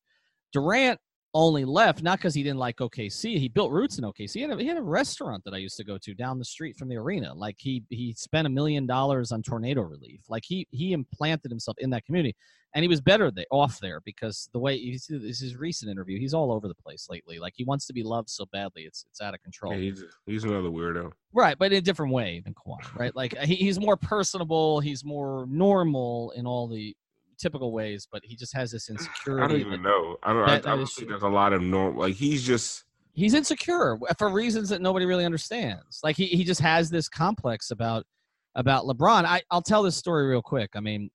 [0.51, 0.99] Durant
[1.33, 3.37] only left not because he didn't like OKC.
[3.37, 4.33] He built roots in OKC.
[4.33, 6.45] He had, a, he had a restaurant that I used to go to down the
[6.45, 7.33] street from the arena.
[7.33, 10.21] Like he he spent a million dollars on tornado relief.
[10.29, 12.35] Like he he implanted himself in that community,
[12.75, 15.89] and he was better off there because the way you see this is his recent
[15.89, 16.19] interview.
[16.19, 17.39] He's all over the place lately.
[17.39, 19.73] Like he wants to be loved so badly, it's it's out of control.
[19.73, 21.11] Yeah, he's he's another weirdo.
[21.33, 23.15] Right, but in a different way than Kawhi, right?
[23.15, 26.95] Like he, he's more personable, he's more normal in all the
[27.43, 29.43] typical ways, but he just has this insecurity.
[29.45, 30.17] I don't even that- know.
[30.23, 30.47] I don't.
[30.47, 31.99] that- I, I don't think there's a lot of normal.
[32.01, 32.85] Like he's just.
[33.15, 35.99] He's insecure for reasons that nobody really understands.
[36.03, 38.07] Like he, he just has this complex about
[38.55, 39.25] about LeBron.
[39.25, 40.71] I, I'll tell this story real quick.
[40.73, 41.11] I mean,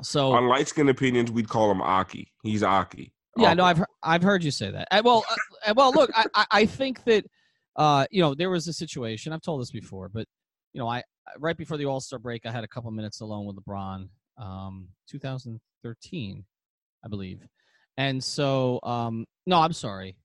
[0.00, 2.30] so On light skin opinions, we'd call him Aki.
[2.44, 3.12] He's Aki.
[3.36, 4.86] Yeah, no, I've I've heard you say that.
[4.92, 7.24] Uh, well, uh, uh, well, look, I, I I think that
[7.74, 9.32] uh, you know there was a situation.
[9.32, 10.28] I've told this before, but
[10.72, 11.02] you know, I
[11.38, 14.88] right before the All Star break, I had a couple minutes alone with LeBron, um,
[15.08, 16.44] 2013,
[17.04, 17.40] I believe,
[17.96, 20.16] and so um, no, I'm sorry,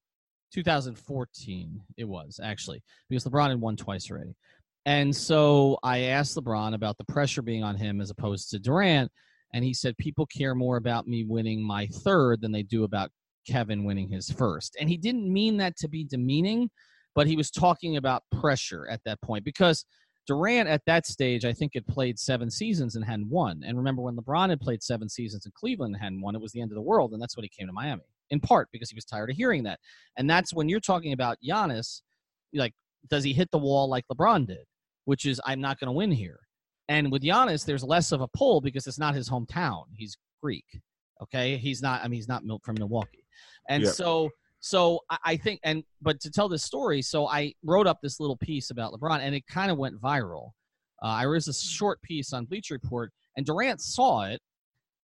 [0.53, 4.35] 2014 it was actually because LeBron had won twice already,
[4.85, 9.11] and so I asked LeBron about the pressure being on him as opposed to Durant,
[9.53, 13.11] and he said people care more about me winning my third than they do about
[13.47, 14.77] Kevin winning his first.
[14.79, 16.69] And he didn't mean that to be demeaning,
[17.15, 19.85] but he was talking about pressure at that point because
[20.29, 23.63] Durant at that stage, I think, had played seven seasons and hadn't won.
[23.65, 26.51] And remember, when LeBron had played seven seasons in Cleveland and hadn't won, it was
[26.51, 27.13] the end of the world.
[27.13, 29.63] And that's when he came to Miami, in part because he was tired of hearing
[29.63, 29.79] that.
[30.17, 32.01] And that's when you're talking about Giannis,
[32.53, 32.73] like,
[33.09, 34.67] does he hit the wall like LeBron did?
[35.05, 36.39] Which is, I'm not going to win here.
[36.89, 39.85] And with Giannis, there's less of a pull because it's not his hometown.
[39.95, 40.65] He's Greek.
[41.23, 41.57] Okay.
[41.57, 43.25] He's not, I mean, he's not from Milwaukee.
[43.67, 43.93] And Yep.
[43.93, 47.99] so, so I, I think, and, but to tell this story, so I wrote up
[48.01, 50.51] this little piece about LeBron and it kind of went viral.
[51.01, 54.41] Uh, I wrote a short piece on Bleacher Report and Durant saw it.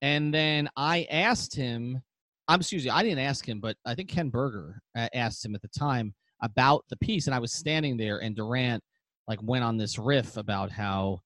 [0.02, 2.02] And then I asked him,
[2.48, 5.56] I'm excuse me, I didn't ask him, but I think Ken Berger uh, asked him
[5.56, 7.28] at the time about the piece.
[7.28, 8.84] And I was standing there and Durant
[9.28, 11.20] like went on this riff about how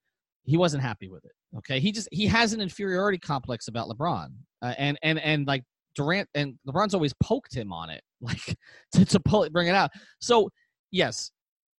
[0.44, 1.32] he wasn't happy with it.
[1.58, 4.28] Okay, he just he has an inferiority complex about LeBron,
[4.62, 5.64] uh, and and and like
[5.96, 8.58] Durant and LeBron's always poked him on it, like
[8.94, 9.92] to, to pull it, bring it out.
[10.20, 10.50] So
[10.92, 11.32] yes,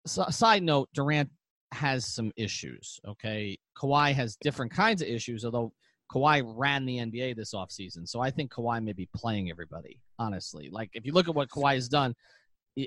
[0.07, 1.31] so, side note, Durant
[1.72, 3.01] has some issues.
[3.07, 5.72] Okay, Kawhi has different kinds of issues, although
[6.12, 8.09] Kawhi ran the NBA this offseason.
[8.09, 10.01] So I think Kawhi may be playing everybody.
[10.18, 12.14] Honestly, like if you look at what Kawhi has done,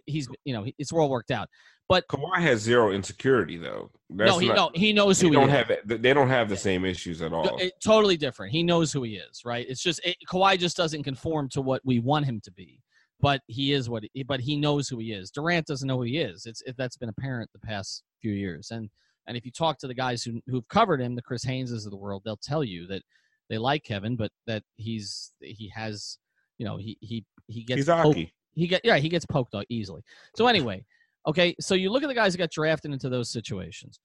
[0.06, 1.50] he's you know it's all worked out.
[1.88, 3.92] But Kawhi has zero insecurity though.
[4.10, 5.56] That's no, he not, no, he knows who he don't is.
[5.56, 7.58] have they don't have the same issues at all.
[7.58, 8.52] it- totally different.
[8.52, 9.66] He knows who he is, right?
[9.68, 12.80] It's just it, Kawhi just doesn't conform to what we want him to be,
[13.22, 14.04] but he is what.
[14.14, 15.32] He, but he knows who he is.
[15.32, 16.46] Durant doesn't know who he is.
[16.46, 18.90] It's it, that's been apparent the past few years, and
[19.28, 21.92] and if you talk to the guys who who've covered him, the Chris Hayneses of
[21.92, 23.02] the world, they'll tell you that
[23.50, 26.18] they like Kevin, but that he's he has,
[26.58, 28.18] you know, he he he gets He's poked-
[28.54, 30.02] he get yeah he gets poked out easily.
[30.36, 30.84] So anyway,
[31.28, 34.00] okay, so you look at the guys who got drafted into those situations.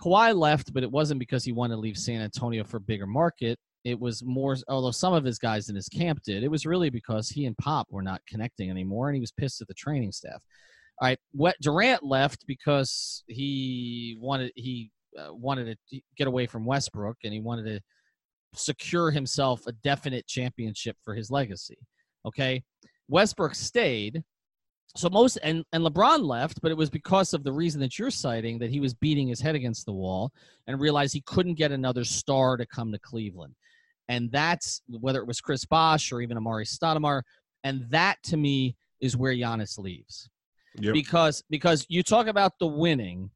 [0.00, 3.06] Kawhi left, but it wasn't because he wanted to leave San Antonio for a bigger
[3.06, 3.58] market.
[3.84, 6.44] It was more, although some of his guys in his camp did.
[6.44, 9.60] It was really because he and Pop were not connecting anymore, and he was pissed
[9.60, 10.42] at the training staff.
[11.00, 16.64] All right, what Durant left because he wanted he uh, wanted to get away from
[16.64, 17.80] Westbrook, and he wanted to
[18.54, 21.78] secure himself a definite championship for his legacy.
[22.24, 22.62] Okay,
[23.08, 24.22] Westbrook stayed.
[24.94, 28.10] So most and and LeBron left, but it was because of the reason that you're
[28.10, 30.32] citing that he was beating his head against the wall
[30.66, 33.54] and realized he couldn't get another star to come to Cleveland.
[34.08, 37.22] And that's whether it was Chris Bosh or even Amar'e Stoudemire,
[37.64, 40.28] and that to me is where Giannis leaves
[40.78, 40.94] Yep.
[40.94, 43.30] because because you talk about the winning,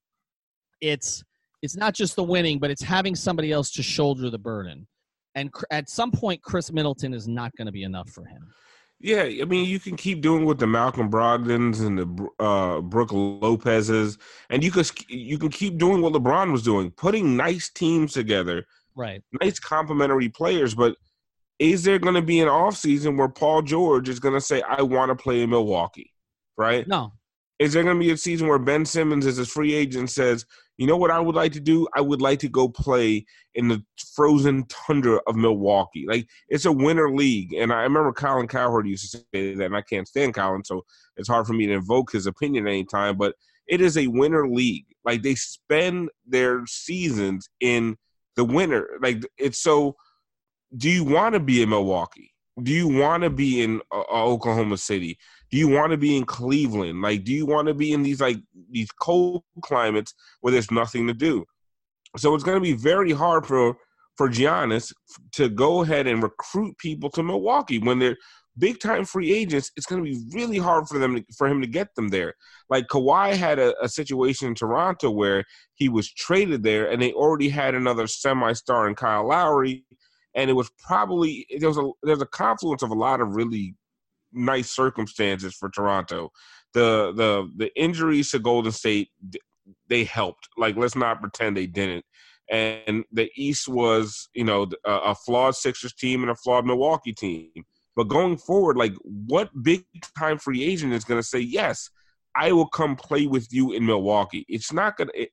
[0.81, 1.23] it's
[1.63, 4.87] it's not just the winning, but it's having somebody else to shoulder the burden.
[5.35, 8.47] And at some point, Khris Middleton is not going to be enough for him.
[8.99, 13.13] Yeah, I mean, you can keep doing with the Malcolm Brogdons and the uh, Brook
[13.13, 14.17] Lopez's,
[14.49, 18.65] and you could you can keep doing what LeBron was doing, putting nice teams together,
[18.95, 19.23] right?
[19.43, 20.75] Nice complementary players.
[20.75, 20.97] But
[21.59, 24.63] is there going to be an off season where Paul George is going to say,
[24.63, 26.15] "I want to play in Milwaukee"?
[26.57, 26.89] Right?
[26.89, 27.13] No.
[27.59, 30.45] Is there going to be a season where Ben Simmons, as a free agent, says,
[30.79, 31.89] you know what I would like to do?
[31.95, 33.83] I would like to go play in the
[34.15, 36.05] frozen tundra of Milwaukee.
[36.07, 39.77] Like it's a winter league, and I remember Colin Cowherd used to say that, and
[39.77, 40.85] I can't stand Colin, so
[41.17, 43.17] it's hard for me to invoke his opinion anytime.
[43.17, 43.35] But
[43.67, 44.87] it is a winter league.
[45.05, 47.97] Like they spend their seasons in
[48.37, 48.99] the winter.
[49.01, 49.97] Like it's so.
[50.77, 52.35] Do you want to be in Milwaukee?
[52.63, 55.19] Do you want to be in uh, Oklahoma City?
[55.57, 57.01] Do you want to be in Cleveland?
[57.01, 58.37] Like, do you want to be in these like
[58.71, 61.47] these cold climates where there's nothing to do?
[62.19, 63.75] So it's going to be very hard for
[64.19, 64.93] for Giannis
[65.33, 68.19] to go ahead and recruit people to Milwaukee when they're
[68.59, 69.71] big time free agents.
[69.79, 72.35] It's going to be really hard for them to, for him to get them there.
[72.69, 75.43] Like Kawhi had a, a situation in Toronto where
[75.73, 79.87] he was traded there, and they already had another semi star in Kyle Lowry,
[80.35, 83.75] and it was probably there was a there's a confluence of a lot of really
[84.37, 86.31] nice circumstances for Toronto.
[86.75, 89.11] The the the injuries to Golden State
[89.89, 90.49] they helped.
[90.57, 92.05] Like let's not pretend they didn't.
[92.49, 97.13] And the East was, you know, a, a flawed Sixers team and a flawed Milwaukee
[97.13, 97.51] team.
[97.97, 99.85] But going forward, like what big
[100.17, 101.91] time free agent is going to say yes?
[102.37, 104.45] I will come play with you in Milwaukee.
[104.49, 105.27] It's not going to.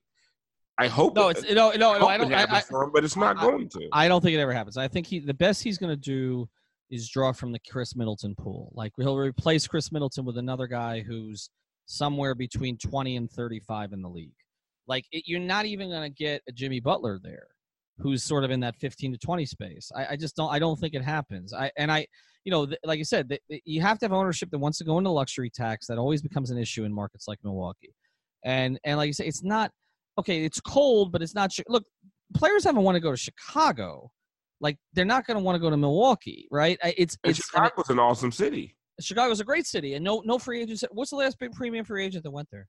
[0.78, 1.16] I hope.
[1.16, 2.08] No, it's no, no, no.
[2.08, 2.34] I don't.
[2.34, 3.90] I, I, him, but it's not I, going to.
[3.92, 4.78] I don't think it ever happens.
[4.78, 6.50] I think he the best he's going to do
[6.94, 8.72] is draw from the Khris Middleton pool.
[8.76, 11.50] Like he'll replace Khris Middleton with another guy who's
[11.88, 14.36] somewhere between 20 and 35 in the league.
[14.88, 17.48] Like it, you're not even going to get a Jimmy Butler there,
[17.98, 19.92] who's sort of in that 15 to 20 space.
[19.96, 20.52] I, I just don't.
[20.52, 21.52] I don't think it happens.
[21.52, 22.06] I and I,
[22.44, 24.84] you know, th- like I said, th- you have to have ownership that wants to
[24.84, 25.88] go into luxury tax.
[25.88, 27.96] That always becomes an issue in markets like Milwaukee.
[28.46, 29.72] And and like you say, it's not
[30.20, 30.44] okay.
[30.44, 31.52] It's cold, but it's not.
[31.70, 31.86] Look,
[32.36, 34.12] players haven't want to go to Chicago
[34.64, 36.80] like they're not going to want to go to Milwaukee, right?
[36.84, 38.76] It's and it's Chicago's an awesome city.
[39.00, 40.84] Chicago's a great city, and no no free agents.
[40.92, 42.68] What's the last big premium free agent that went there?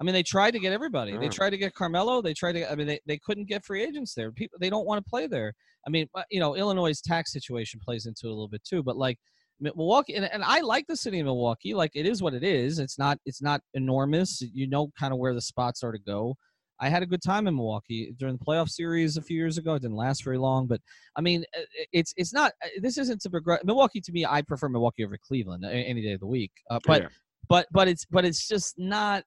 [0.00, 1.16] I mean, they tried to get everybody.
[1.16, 1.32] They mm.
[1.32, 2.22] tried to get Carmelo.
[2.22, 2.70] They tried to.
[2.70, 4.30] I mean, they, they couldn't get free agents there.
[4.30, 5.52] People they don't want to play there.
[5.86, 8.82] I mean, uh, you know, Illinois' tax situation plays into it a little bit too.
[8.82, 9.18] But like
[9.58, 11.74] Milwaukee, and, and I like the city of Milwaukee.
[11.74, 12.78] Like it is what it is.
[12.78, 14.42] It's not it's not enormous.
[14.42, 16.36] You know, kind of where the spots are to go.
[16.80, 19.74] I had a good time in Milwaukee during the playoff series a few years ago.
[19.74, 20.80] It didn't last very long, but
[21.16, 21.62] I mean, uh,
[21.92, 22.52] it's it's not.
[22.62, 23.64] Uh, this isn't to regret.
[23.64, 26.52] Milwaukee to me, I prefer Milwaukee over Cleveland any day of the week.
[26.70, 27.08] Uh, but yeah.
[27.48, 29.24] but but it's but it's just not.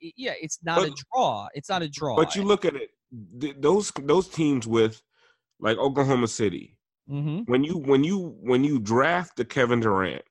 [0.00, 1.48] Yeah, it's not but, a draw.
[1.54, 2.16] It's not a draw.
[2.16, 2.90] But you look at it;
[3.60, 5.00] those those teams with
[5.60, 6.76] like Oklahoma City.
[7.10, 7.50] Mm-hmm.
[7.50, 10.22] When you when you when you draft the Kevin Durant,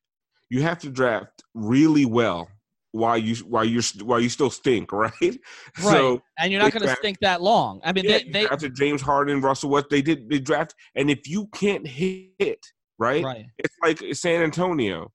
[0.49, 2.47] you have to draft really well
[2.91, 5.11] while you while you while you still stink, right?
[5.21, 5.37] Right.
[5.79, 7.81] So and you're not going to stink that long.
[7.83, 9.87] I mean, yeah, they, they drafted James Harden, Russell West.
[9.89, 12.59] They did they draft, and if you can't hit,
[12.97, 13.23] right?
[13.23, 13.45] Right.
[13.57, 15.11] It's like San Antonio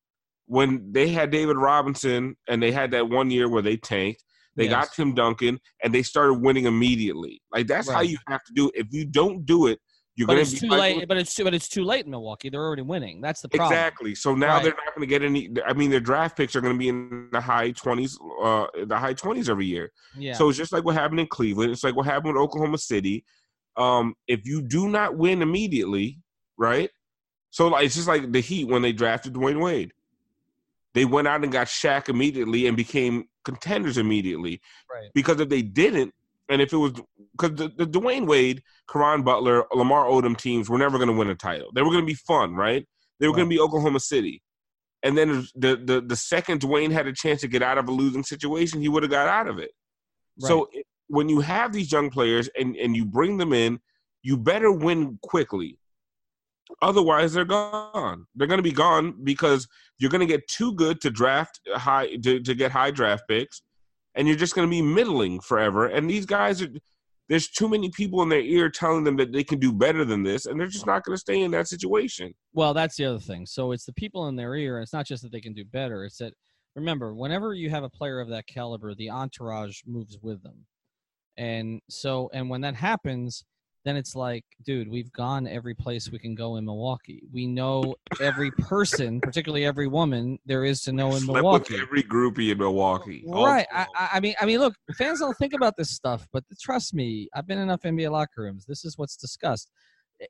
[0.46, 4.22] when they had David Robinson, and they had that one year where they tanked.
[4.54, 4.72] They yes.
[4.72, 7.40] got Tim Duncan, and they started winning immediately.
[7.50, 7.94] Like that's right.
[7.94, 8.74] how you have to do it.
[8.76, 9.78] If you don't do it,
[10.14, 11.08] you're but it's too late.
[11.08, 12.50] But it's too, but it's too late in Milwaukee.
[12.50, 13.20] They're already winning.
[13.22, 13.72] That's the problem.
[13.72, 14.14] Exactly.
[14.14, 14.62] So now right.
[14.62, 15.48] they're not going to get any.
[15.66, 18.96] I mean, their draft picks are going to be in the high twenties, uh, the
[18.96, 19.90] high twenties every year.
[20.16, 20.34] Yeah.
[20.34, 21.72] So it's just like what happened in Cleveland.
[21.72, 23.24] It's like what happened with Oklahoma City.
[23.76, 26.18] Um, if you do not win immediately,
[26.58, 26.90] right?
[27.48, 29.92] So like, it's just like the Heat when they drafted Dwyane Wade.
[30.94, 34.60] They went out and got Shaq immediately and became contenders immediately.
[34.92, 35.08] Right.
[35.14, 36.12] Because if they didn't,
[36.48, 36.92] and if it was
[37.32, 41.30] because the, the Dwyane Wade, Caron Butler, Lamar Odom teams were never going to win
[41.30, 41.70] a title.
[41.74, 42.86] They were going to be fun, right?
[43.20, 43.38] They were right.
[43.38, 44.42] going to be Oklahoma City.
[45.02, 47.92] And then the, the the second Dwyane had a chance to get out of a
[47.92, 49.70] losing situation, he would have got out of it.
[50.40, 50.48] Right.
[50.48, 50.68] So
[51.08, 53.80] when you have these young players and, and you bring them in,
[54.22, 55.78] you better win quickly.
[56.80, 58.26] Otherwise, they're gone.
[58.34, 62.16] They're going to be gone because you're going to get too good to draft high
[62.16, 63.62] to, to get high draft picks
[64.14, 65.86] and you're just going to be middling forever.
[65.86, 66.68] And these guys are
[67.28, 70.22] there's too many people in their ear telling them that they can do better than
[70.22, 72.34] this, and they're just not going to stay in that situation.
[72.52, 73.46] Well, that's the other thing.
[73.46, 74.80] So it's the people in their ear.
[74.80, 76.04] It's not just that they can do better.
[76.04, 76.34] It's that
[76.76, 80.66] remember, whenever you have a player of that caliber, the entourage moves with them,
[81.36, 83.44] and so and when that happens,
[83.84, 87.22] then it's like, dude, we've gone every place we can go in Milwaukee.
[87.32, 91.74] We know every person, particularly every woman, there is to know in Slept Milwaukee.
[91.74, 93.24] With every groupie in Milwaukee.
[93.26, 93.66] Right.
[93.72, 97.28] I, I, mean, I mean, look, fans don't think about this stuff, but trust me,
[97.34, 98.64] I've been in enough NBA locker rooms.
[98.66, 99.70] This is what's discussed.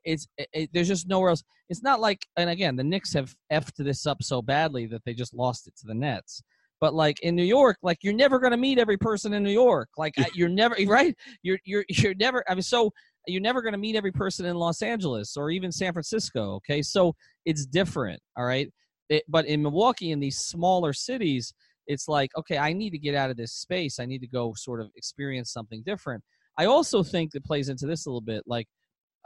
[0.03, 1.43] it's it, it- there's just nowhere else.
[1.69, 5.13] It's not like, and again, the Knicks have effed this up so badly that they
[5.13, 6.41] just lost it to the Nets.
[6.81, 9.51] But like in New York, like you're never going to meet every person in New
[9.51, 9.87] York.
[9.97, 11.15] Like you're never right.
[11.41, 12.43] You're you're you're never.
[12.49, 12.91] I mean, so
[13.27, 16.55] you're never going to meet every person in Los Angeles or even San Francisco.
[16.55, 17.15] Okay, so
[17.45, 18.21] it's different.
[18.37, 18.71] All right,
[19.09, 21.53] it, but in Milwaukee, in these smaller cities,
[21.87, 23.99] it's like okay, I need to get out of this space.
[23.99, 26.23] I need to go sort of experience something different.
[26.57, 28.43] I also think that plays into this a little bit.
[28.45, 28.67] Like,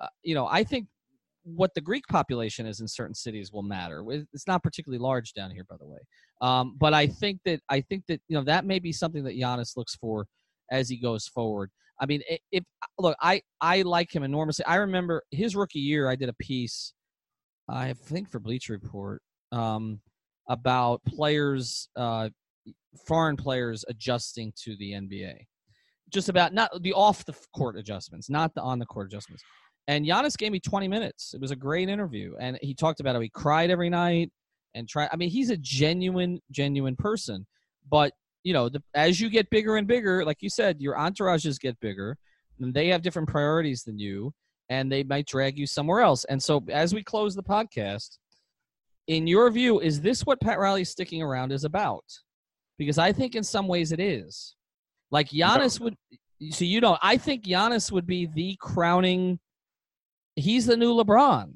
[0.02, 0.88] uh, you know, I think
[1.44, 4.04] what the Greek population is in certain cities will matter.
[4.34, 6.00] It's not particularly large down here, by the way.
[6.42, 9.38] Um, but I think that I think that you know that may be something that
[9.38, 10.28] Giannis looks for
[10.72, 11.72] as he goes forward.
[12.00, 12.22] I mean,
[12.52, 12.64] if
[13.00, 14.66] look, I I like him enormously.
[14.66, 16.10] I remember his rookie year.
[16.10, 16.94] I did a piece,
[17.68, 19.22] I think for Bleacher Report,
[19.52, 20.00] um,
[20.50, 22.30] about players, uh,
[23.06, 25.36] foreign players adjusting to the NBA.
[26.10, 29.44] Just about not the off the court adjustments, not the on the court adjustments.
[29.90, 31.34] And Giannis gave me 20 minutes.
[31.34, 34.32] It was a great interview, and he talked about how he cried every night
[34.76, 35.10] and try.
[35.12, 37.46] I mean, he's a genuine, genuine person.
[37.90, 38.14] But
[38.48, 41.78] you know, the, as you get bigger and bigger, like you said, your entourages get
[41.82, 42.18] bigger,
[42.62, 44.34] and they have different priorities than you,
[44.70, 46.24] and they might drag you somewhere else.
[46.24, 48.18] And so, as we close the podcast,
[49.08, 52.06] in your view, is this what Pat Riley sticking around is about?
[52.78, 54.56] Because I think in some ways it is.
[55.12, 55.98] Like Giannis would.
[56.52, 59.40] So you know, I think Giannis would be the crowning.
[60.38, 61.52] He's the new LeBron.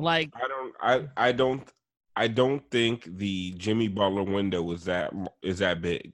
[0.00, 0.74] Like I don't.
[0.80, 1.28] I.
[1.28, 1.72] I don't.
[2.18, 6.12] I don't think the Jimmy Butler window is that is that big.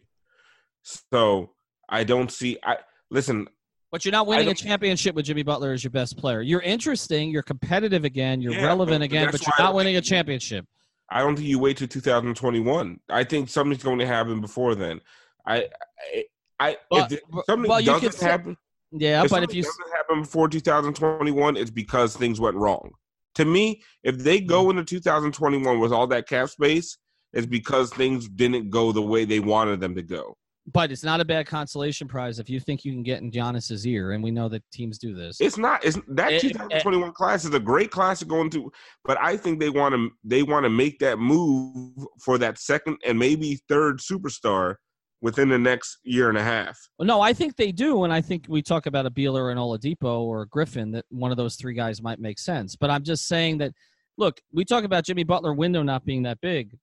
[0.82, 1.52] So
[1.88, 2.58] I don't see.
[2.62, 2.76] I
[3.10, 3.48] listen.
[3.90, 6.42] But you're not winning a championship with Jimmy Butler as your best player.
[6.42, 7.30] You're interesting.
[7.30, 8.42] You're competitive again.
[8.42, 10.66] You're Yeah, relevant but again, but you're not winning a championship.
[11.08, 13.00] I don't think you wait till 2021.
[13.08, 15.00] I think something's going to happen before then.
[15.46, 15.68] I.
[16.12, 16.24] I.
[16.60, 18.58] I But- if something well, you doesn't happen,
[18.92, 22.92] Yeah, if but if you doesn't happen before 2021, it's because things went wrong.
[23.36, 24.70] To me, if they go mm.
[24.70, 26.98] into 2021 with all that cap space,
[27.32, 30.36] it's because things didn't go the way they wanted them to go.
[30.72, 33.86] but it's not a bad consolation prize if you think you can get in Giannis's
[33.86, 35.38] ear, and we know that teams do this.
[35.40, 35.84] It's not.
[35.84, 38.72] It's that eh, eh, It- 2021 class is a great class to go into,
[39.04, 42.96] but I think they want to they want to make that move for that second
[43.04, 44.76] and maybe third superstar
[45.24, 46.78] within the next year and a half.
[47.00, 50.20] No, I think they do, and I think we talk about a Beeler and Oladipo
[50.20, 52.76] or a Griffin that one of those three guys might make sense.
[52.76, 53.72] But I'm just saying that,
[54.18, 56.76] look, we talk about Jimmy Butler window not being that big.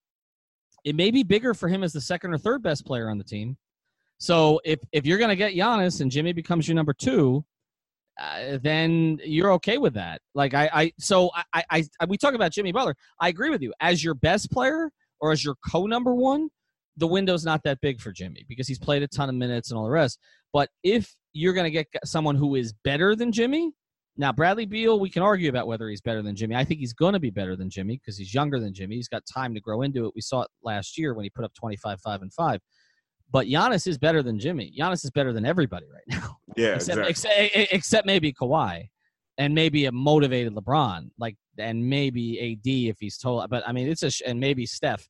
[0.84, 3.24] It may be bigger for him as the second or third best player on the
[3.24, 3.58] team.
[4.18, 7.46] So if if you're going to get Giannis and Jimmy becomes your number two,
[8.20, 10.20] uh, then you're okay with that.
[10.34, 12.96] Like I, I so I, I, I, we talk about Jimmy Butler.
[13.20, 13.72] I agree with you.
[13.80, 14.90] As your best player
[15.20, 16.50] or as your co number one,
[16.98, 19.78] the window's not that big for Jimmy because he's played a ton of minutes and
[19.78, 20.20] all the rest.
[20.54, 23.72] But if you're going to get someone who is better than Jimmy,
[24.18, 26.56] now Bradley Beal, we can argue about whether he's better than Jimmy.
[26.56, 28.96] I think he's going to be better than Jimmy because he's younger than Jimmy.
[28.96, 30.12] He's got time to grow into it.
[30.14, 32.60] We saw it last year when he put up 25, 5, and 5.
[33.32, 34.74] But Giannis is better than Jimmy.
[34.78, 37.46] Giannis is better than everybody right now Yeah, except, exactly.
[37.46, 38.90] except except maybe Kawhi,
[39.38, 43.50] and maybe a motivated LeBron, like and maybe AD if he's told.
[43.50, 45.08] But I mean, it's a sh- and maybe Steph.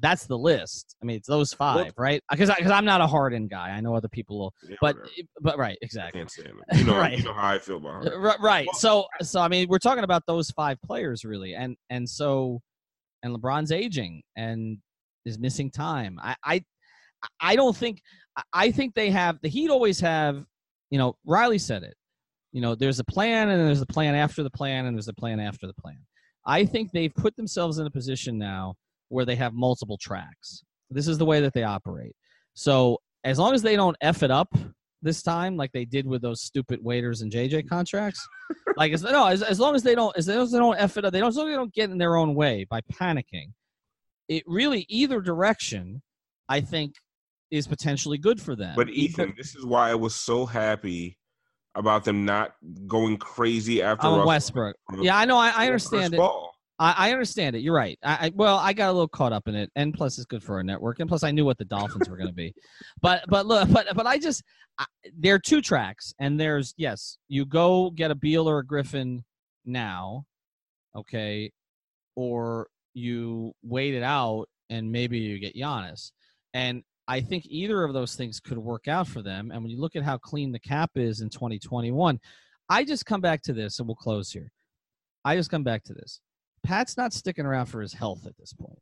[0.00, 0.96] That's the list.
[1.02, 2.22] I mean, it's those five, right?
[2.28, 3.70] Uh, because because I'm not a Harden guy.
[3.70, 5.10] I know other people will, Yeah, but whatever.
[5.40, 6.20] but right, exactly.
[6.20, 6.78] can't stand it.
[6.78, 7.18] You know, Right.
[7.18, 8.28] you know how I feel about her.
[8.30, 8.66] R- Right.
[8.74, 12.60] So so I mean, we're talking about those five players really, and and so
[13.22, 14.78] and LeBron's aging and
[15.24, 16.18] is missing time.
[16.22, 16.64] I I
[17.40, 18.00] I don't think
[18.52, 20.44] I think they have the Heat always have.
[20.90, 21.94] You know, Riley said it.
[22.52, 25.14] You know, there's a plan and there's a plan after the plan and there's a
[25.14, 25.98] plan after the plan.
[26.44, 28.74] I think they've put themselves in a position now
[29.12, 30.64] where they have multiple tracks.
[30.90, 32.14] This is the way that they operate.
[32.54, 34.48] So as long as they don't f it up
[35.02, 38.26] this time, like they did with those stupid waiters and JJ contracts,
[38.76, 40.96] like as, no, as, as long as they don't, as long as they don't f
[40.96, 42.80] it up, they don't, as long as they don't get in their own way by
[42.92, 43.52] panicking.
[44.28, 46.00] It really either direction,
[46.48, 46.94] I think,
[47.50, 48.74] is potentially good for them.
[48.76, 51.18] But Ethan, this is why I was so happy
[51.74, 52.52] about them not
[52.86, 54.76] going crazy after oh, Russell Westbrook.
[55.00, 55.36] Yeah, I know.
[55.36, 56.18] I, I understand it.
[56.18, 56.51] Paul.
[56.78, 57.60] I, I understand it.
[57.60, 57.98] You're right.
[58.02, 60.42] I, I well, I got a little caught up in it, and plus it's good
[60.42, 62.54] for our network, and plus I knew what the Dolphins were going to be.
[63.00, 64.42] But but look, but but I just
[64.78, 64.84] I,
[65.18, 69.24] there are two tracks, and there's yes, you go get a Beal or a Griffin
[69.64, 70.24] now,
[70.96, 71.52] okay,
[72.16, 76.12] or you wait it out and maybe you get Giannis,
[76.54, 79.50] and I think either of those things could work out for them.
[79.50, 82.18] And when you look at how clean the cap is in 2021,
[82.68, 84.52] I just come back to this, and we'll close here.
[85.24, 86.20] I just come back to this.
[86.64, 88.78] Pat's not sticking around for his health at this point.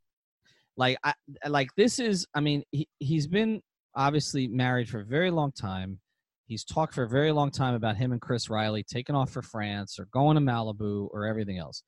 [0.76, 1.14] Like I
[1.48, 3.60] like this is I mean he he's been
[3.94, 5.98] obviously married for a very long time.
[6.46, 9.42] He's talked for a very long time about him and Chris Riley taking off for
[9.42, 11.82] France or going to Malibu or everything else.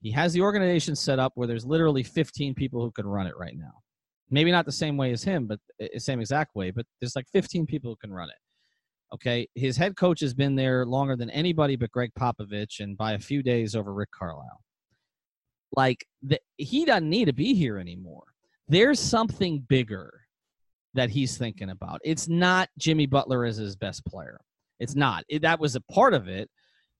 [0.00, 3.36] He has the organization set up where there's literally 15 people who could run it
[3.36, 3.72] right now.
[4.30, 7.26] Maybe not the same way as him, but the same exact way, but there's like
[7.32, 9.14] 15 people who can run it.
[9.14, 9.48] Okay.
[9.54, 13.18] His head coach has been there longer than anybody but Gregg Popovich and by a
[13.18, 14.60] few days over Rick Carlisle.
[15.72, 18.24] Like, the, he doesn't need to be here anymore.
[18.68, 20.12] There's something bigger
[20.94, 22.00] that he's thinking about.
[22.04, 24.40] It's not Jimmy Butler as his best player.
[24.80, 25.24] It's not.
[25.28, 26.50] It, that was a part of it.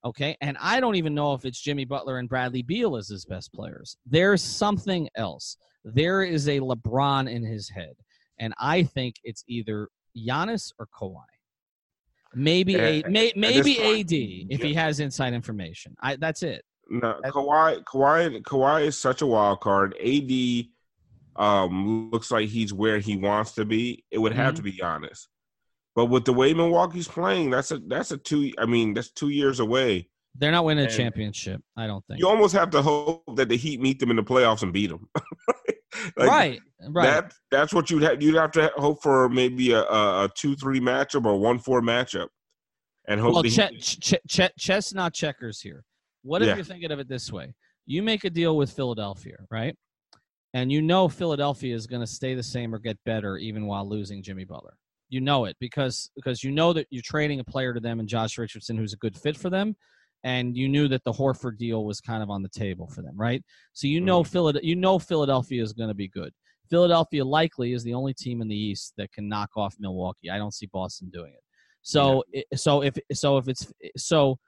[0.05, 0.37] Okay.
[0.41, 3.53] And I don't even know if it's Jimmy Butler and Bradley Beal as his best
[3.53, 3.97] players.
[4.07, 5.57] There's something else.
[5.85, 7.95] There is a LeBron in his head.
[8.39, 11.25] And I think it's either Giannis or Kawhi.
[12.35, 14.13] Maybe a, may, maybe AD
[14.53, 15.97] if he has inside information.
[16.01, 16.63] I that's it.
[16.89, 19.95] No, Kawhi, Kawhi, Kawhi is such a wild card.
[19.95, 20.65] AD
[21.37, 24.05] um, looks like he's where he wants to be.
[24.11, 24.57] It would have mm-hmm.
[24.57, 25.27] to be Giannis.
[25.95, 28.53] But with the way Milwaukee's playing, that's a that's a two.
[28.59, 30.09] I mean, that's two years away.
[30.37, 31.61] They're not winning and a championship.
[31.77, 32.21] I don't think.
[32.21, 34.91] You almost have to hope that the Heat meet them in the playoffs and beat
[34.91, 35.09] them.
[36.17, 37.05] like, right, right.
[37.05, 38.23] That that's what you'd have.
[38.23, 41.83] You'd have to hope for maybe a, a, a two three matchup or one four
[41.83, 42.29] matchup,
[43.09, 43.35] and hope.
[43.35, 45.85] Well, ch- ch- ch- chess not checkers here.
[46.23, 46.57] What if yeah.
[46.57, 47.55] you're thinking of it this way?
[47.87, 49.75] You make a deal with Philadelphia, right?
[50.55, 53.89] And you know Philadelphia is going to stay the same or get better even while
[53.89, 54.77] losing Jimmy Butler.
[55.11, 58.09] You know it because because you know that you're trading a player to them and
[58.09, 59.75] Josh Richardson who's a good fit for them,
[60.23, 63.17] and you knew that the Horford deal was kind of on the table for them,
[63.17, 63.43] right?
[63.73, 64.31] So you know mm-hmm.
[64.31, 66.33] Philadelphia, you know Philadelphia is going to be good.
[66.69, 70.29] Philadelphia likely is the only team in the East that can knock off Milwaukee.
[70.31, 71.41] I don't see Boston doing it.
[71.83, 72.43] So yeah.
[72.55, 74.39] so if so if it's so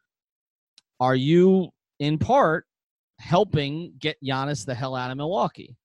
[1.01, 2.67] are you in part
[3.19, 5.77] helping get Giannis the hell out of Milwaukee?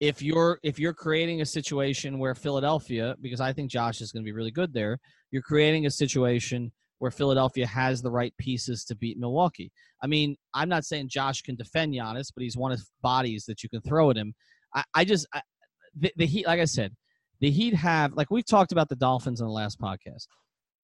[0.00, 4.22] If you're if you're creating a situation where Philadelphia, because I think Josh is going
[4.22, 4.98] to be really good there,
[5.30, 9.70] you're creating a situation where Philadelphia has the right pieces to beat Milwaukee.
[10.02, 13.62] I mean, I'm not saying Josh can defend Giannis, but he's one of bodies that
[13.62, 14.34] you can throw at him.
[14.74, 15.42] I, I just I,
[15.96, 16.94] the, the Heat, like I said,
[17.40, 20.26] the Heat have like we've talked about the Dolphins in the last podcast,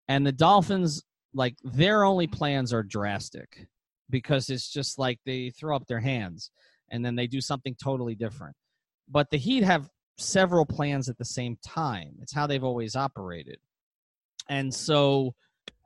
[0.08, 1.02] and the Dolphins
[1.34, 3.66] like their only plans are drastic
[4.10, 6.50] because it's just like they throw up their hands
[6.90, 8.54] and then they do something totally different.
[9.08, 12.16] But the Heat have several plans at the same time.
[12.22, 13.58] It's how they've always operated.
[14.48, 15.34] And so,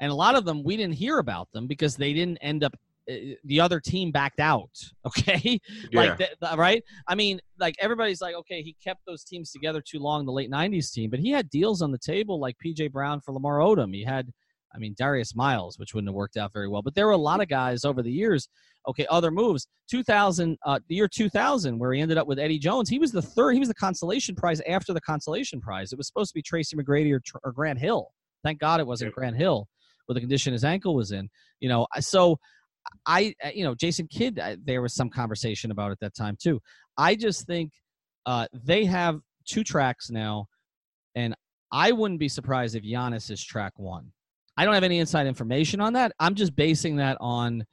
[0.00, 2.74] and a lot of them we didn't hear about them because they didn't end up
[3.10, 4.70] uh, the other team backed out
[5.06, 6.00] okay yeah.
[6.00, 9.80] like the, the, right i mean like everybody's like okay he kept those teams together
[9.80, 12.90] too long the late 90s team but he had deals on the table like pj
[12.92, 14.30] brown for lamar odom he had
[14.74, 16.82] I mean, Darius Miles, which wouldn't have worked out very well.
[16.82, 18.48] But there were a lot of guys over the years.
[18.86, 19.66] Okay, other moves.
[19.90, 22.88] 2000, uh, the year 2000, where he ended up with Eddie Jones.
[22.88, 23.52] He was the third.
[23.52, 25.92] He was the consolation prize after the consolation prize.
[25.92, 28.12] It was supposed to be Tracy McGrady or, or Grant Hill.
[28.44, 29.66] Thank God it wasn't Grant Hill
[30.06, 31.28] with the condition his ankle was in.
[31.60, 32.38] You know, so
[33.06, 34.40] I, you know, Jason Kidd.
[34.64, 36.60] There was some conversation about at that time too.
[36.96, 37.72] I just think
[38.26, 40.46] uh, they have two tracks now,
[41.14, 41.34] and
[41.72, 44.12] I wouldn't be surprised if Giannis is track one.
[44.58, 46.10] I don't have any inside information on that.
[46.18, 47.64] I'm just basing that on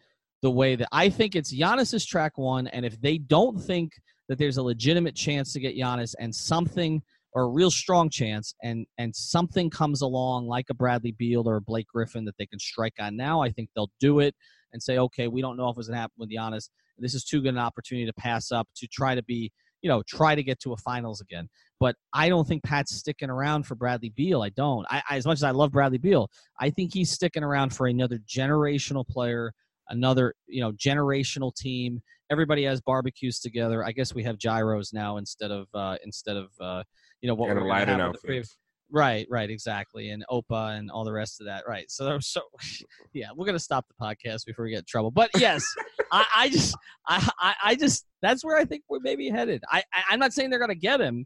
[0.43, 3.93] the way that I think it's Giannis's track one, and if they don't think
[4.29, 7.01] that there's a legitimate chance to get Giannis and something
[7.33, 11.55] or a real strong chance and and something comes along like a Bradley Beal or
[11.55, 14.35] a Blake Griffin that they can strike on now, I think they'll do it
[14.71, 16.69] and say, okay, we don't know if it's gonna happen with Giannis.
[16.99, 19.51] This is too good an opportunity to pass up to try to be,
[19.85, 21.47] you know, try to get to a finals again.
[21.79, 24.41] But I don't think Pat's sticking around for Bradley Beal.
[24.41, 24.83] I don't.
[24.89, 26.27] I, I, as much as I love Bradley Beal,
[26.59, 29.53] I think he's sticking around for another generational player,
[29.89, 32.01] another you know generational team.
[32.31, 33.85] Everybody has barbecues together.
[33.85, 36.81] I guess we have gyros now instead of uh, instead of uh,
[37.21, 38.47] you know what we're Aladdin outfit.
[38.95, 41.65] Right, right, exactly, and Opa and all the rest of that.
[41.67, 42.41] Right, so so
[43.13, 45.11] yeah, we're gonna stop the podcast before we get in trouble.
[45.11, 45.65] But yes,
[46.13, 49.65] I, I just I, I just that's where I think we're maybe headed.
[49.69, 51.25] I, I I'm not saying they're gonna get him,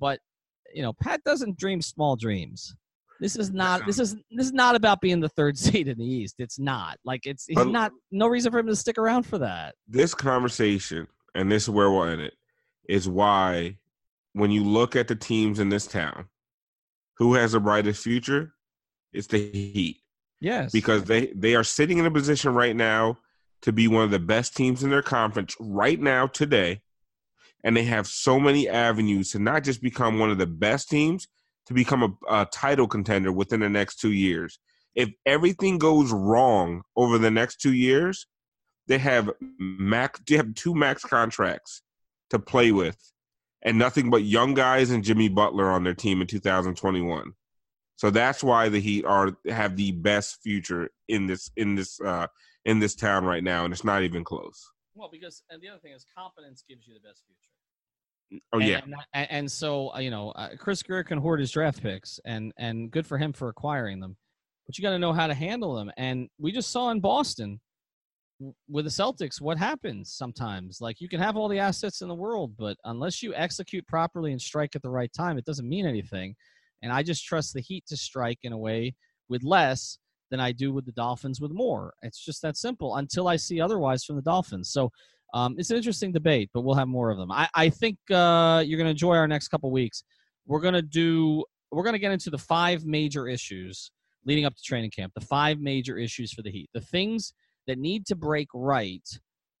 [0.00, 0.20] but
[0.74, 2.74] you know, Pat doesn't dream small dreams.
[3.20, 6.06] This is not this is this is not about being the third seed in the
[6.06, 6.36] East.
[6.38, 6.96] It's not.
[7.04, 9.74] Like it's he's not no reason for him to stick around for that.
[9.86, 12.32] This conversation, and this is where we'll end it,
[12.88, 13.76] is why
[14.32, 16.28] when you look at the teams in this town,
[17.18, 18.52] who has the brightest future?
[19.12, 19.98] It's the Heat.
[20.40, 20.72] Yes.
[20.72, 23.18] Because they they are sitting in a position right now
[23.62, 26.82] to be one of the best teams in their conference right now today
[27.64, 31.28] and they have so many avenues to not just become one of the best teams,
[31.66, 34.58] to become a, a title contender within the next two years.
[34.94, 38.26] If everything goes wrong over the next two years,
[38.88, 40.20] they have max.
[40.28, 41.82] They have two max contracts
[42.30, 42.98] to play with,
[43.62, 47.32] and nothing but young guys and Jimmy Butler on their team in 2021.
[47.96, 52.26] So that's why the Heat are have the best future in this in this uh,
[52.64, 54.70] in this town right now, and it's not even close.
[54.94, 58.42] Well, because and the other thing is confidence gives you the best future.
[58.52, 58.80] Oh and, yeah,
[59.14, 62.52] and, and so uh, you know, uh, Chris Grier can hoard his draft picks, and
[62.56, 64.16] and good for him for acquiring them.
[64.66, 65.90] But you got to know how to handle them.
[65.96, 67.60] And we just saw in Boston
[68.68, 70.80] with the Celtics what happens sometimes.
[70.80, 74.32] Like you can have all the assets in the world, but unless you execute properly
[74.32, 76.34] and strike at the right time, it doesn't mean anything.
[76.82, 78.94] And I just trust the Heat to strike in a way
[79.28, 79.98] with less
[80.30, 81.92] than I do with the Dolphins with more.
[82.02, 84.70] It's just that simple until I see otherwise from the Dolphins.
[84.70, 84.90] So
[85.34, 87.30] um, it's an interesting debate, but we'll have more of them.
[87.30, 90.04] I, I think uh, you're going to enjoy our next couple weeks.
[90.46, 91.44] We're going to do.
[91.70, 93.90] We're going to get into the five major issues
[94.26, 95.12] leading up to training camp.
[95.14, 96.68] The five major issues for the Heat.
[96.74, 97.32] The things
[97.66, 99.06] that need to break right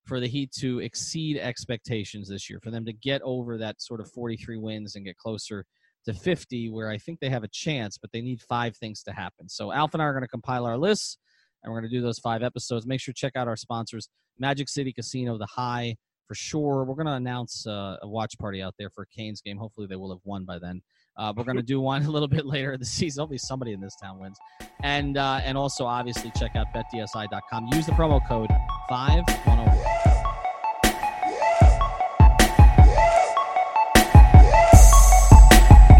[0.04, 4.00] for the Heat to exceed expectations this year, for them to get over that sort
[4.00, 5.64] of 43 wins and get closer
[6.04, 9.12] to 50, where I think they have a chance, but they need five things to
[9.12, 9.48] happen.
[9.48, 11.18] So Alf and I are going to compile our lists,
[11.62, 12.86] and we're going to do those five episodes.
[12.86, 15.96] Make sure to check out our sponsors, Magic City Casino, The High,
[16.26, 16.84] for sure.
[16.84, 19.58] We're going to announce uh, a watch party out there for Canes' game.
[19.58, 20.82] Hopefully, they will have won by then.
[21.16, 23.22] Uh, we're going to do one a little bit later in the season.
[23.22, 24.38] Hopefully, somebody in this town wins.
[24.82, 27.68] And uh, and also, obviously, check out betdsi.com.
[27.72, 28.50] Use the promo code
[28.88, 30.12] 5101.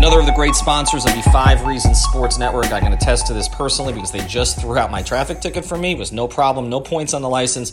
[0.03, 2.73] Another of the great sponsors of the Five Reasons Sports Network.
[2.73, 5.79] I can attest to this personally because they just threw out my traffic ticket for
[5.79, 5.93] me.
[5.93, 7.73] It was no problem, no points on the license,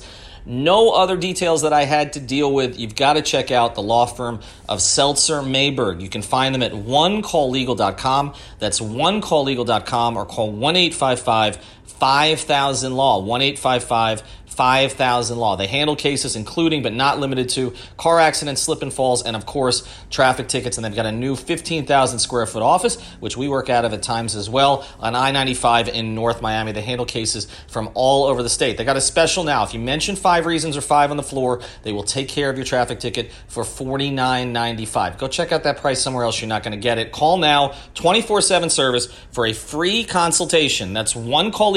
[0.50, 2.80] no other details that I had to deal with.
[2.80, 6.02] You've got to check out the law firm of Seltzer Mayberg.
[6.02, 8.34] You can find them at onecalllegal.com.
[8.58, 13.20] That's onecalllegal.com or call 1 855 5000 Law.
[13.20, 14.24] 1 855
[14.60, 15.56] 5000 Law.
[15.56, 19.46] They handle cases including but not limited to car accidents, slip and falls, and of
[19.46, 20.78] course, traffic tickets.
[20.78, 24.04] And they've got a new 15,000 square foot office, which we work out of at
[24.04, 26.74] times as well, on I 95 in North Miami.
[26.74, 28.76] They handle cases from all over the state.
[28.76, 29.64] They got a special now.
[29.64, 32.58] If you mention five reasons or five on the floor, they will take care of
[32.58, 35.18] your traffic ticket for $49.95.
[35.18, 36.42] Go check out that price somewhere else.
[36.42, 37.14] You're not going to get it.
[37.14, 40.92] Call now, 24 7 service for a free consultation.
[40.92, 41.16] That's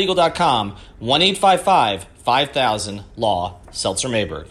[0.09, 4.49] onecalllegal.com, 1 855 5000 Law, Seltzer Mayberg.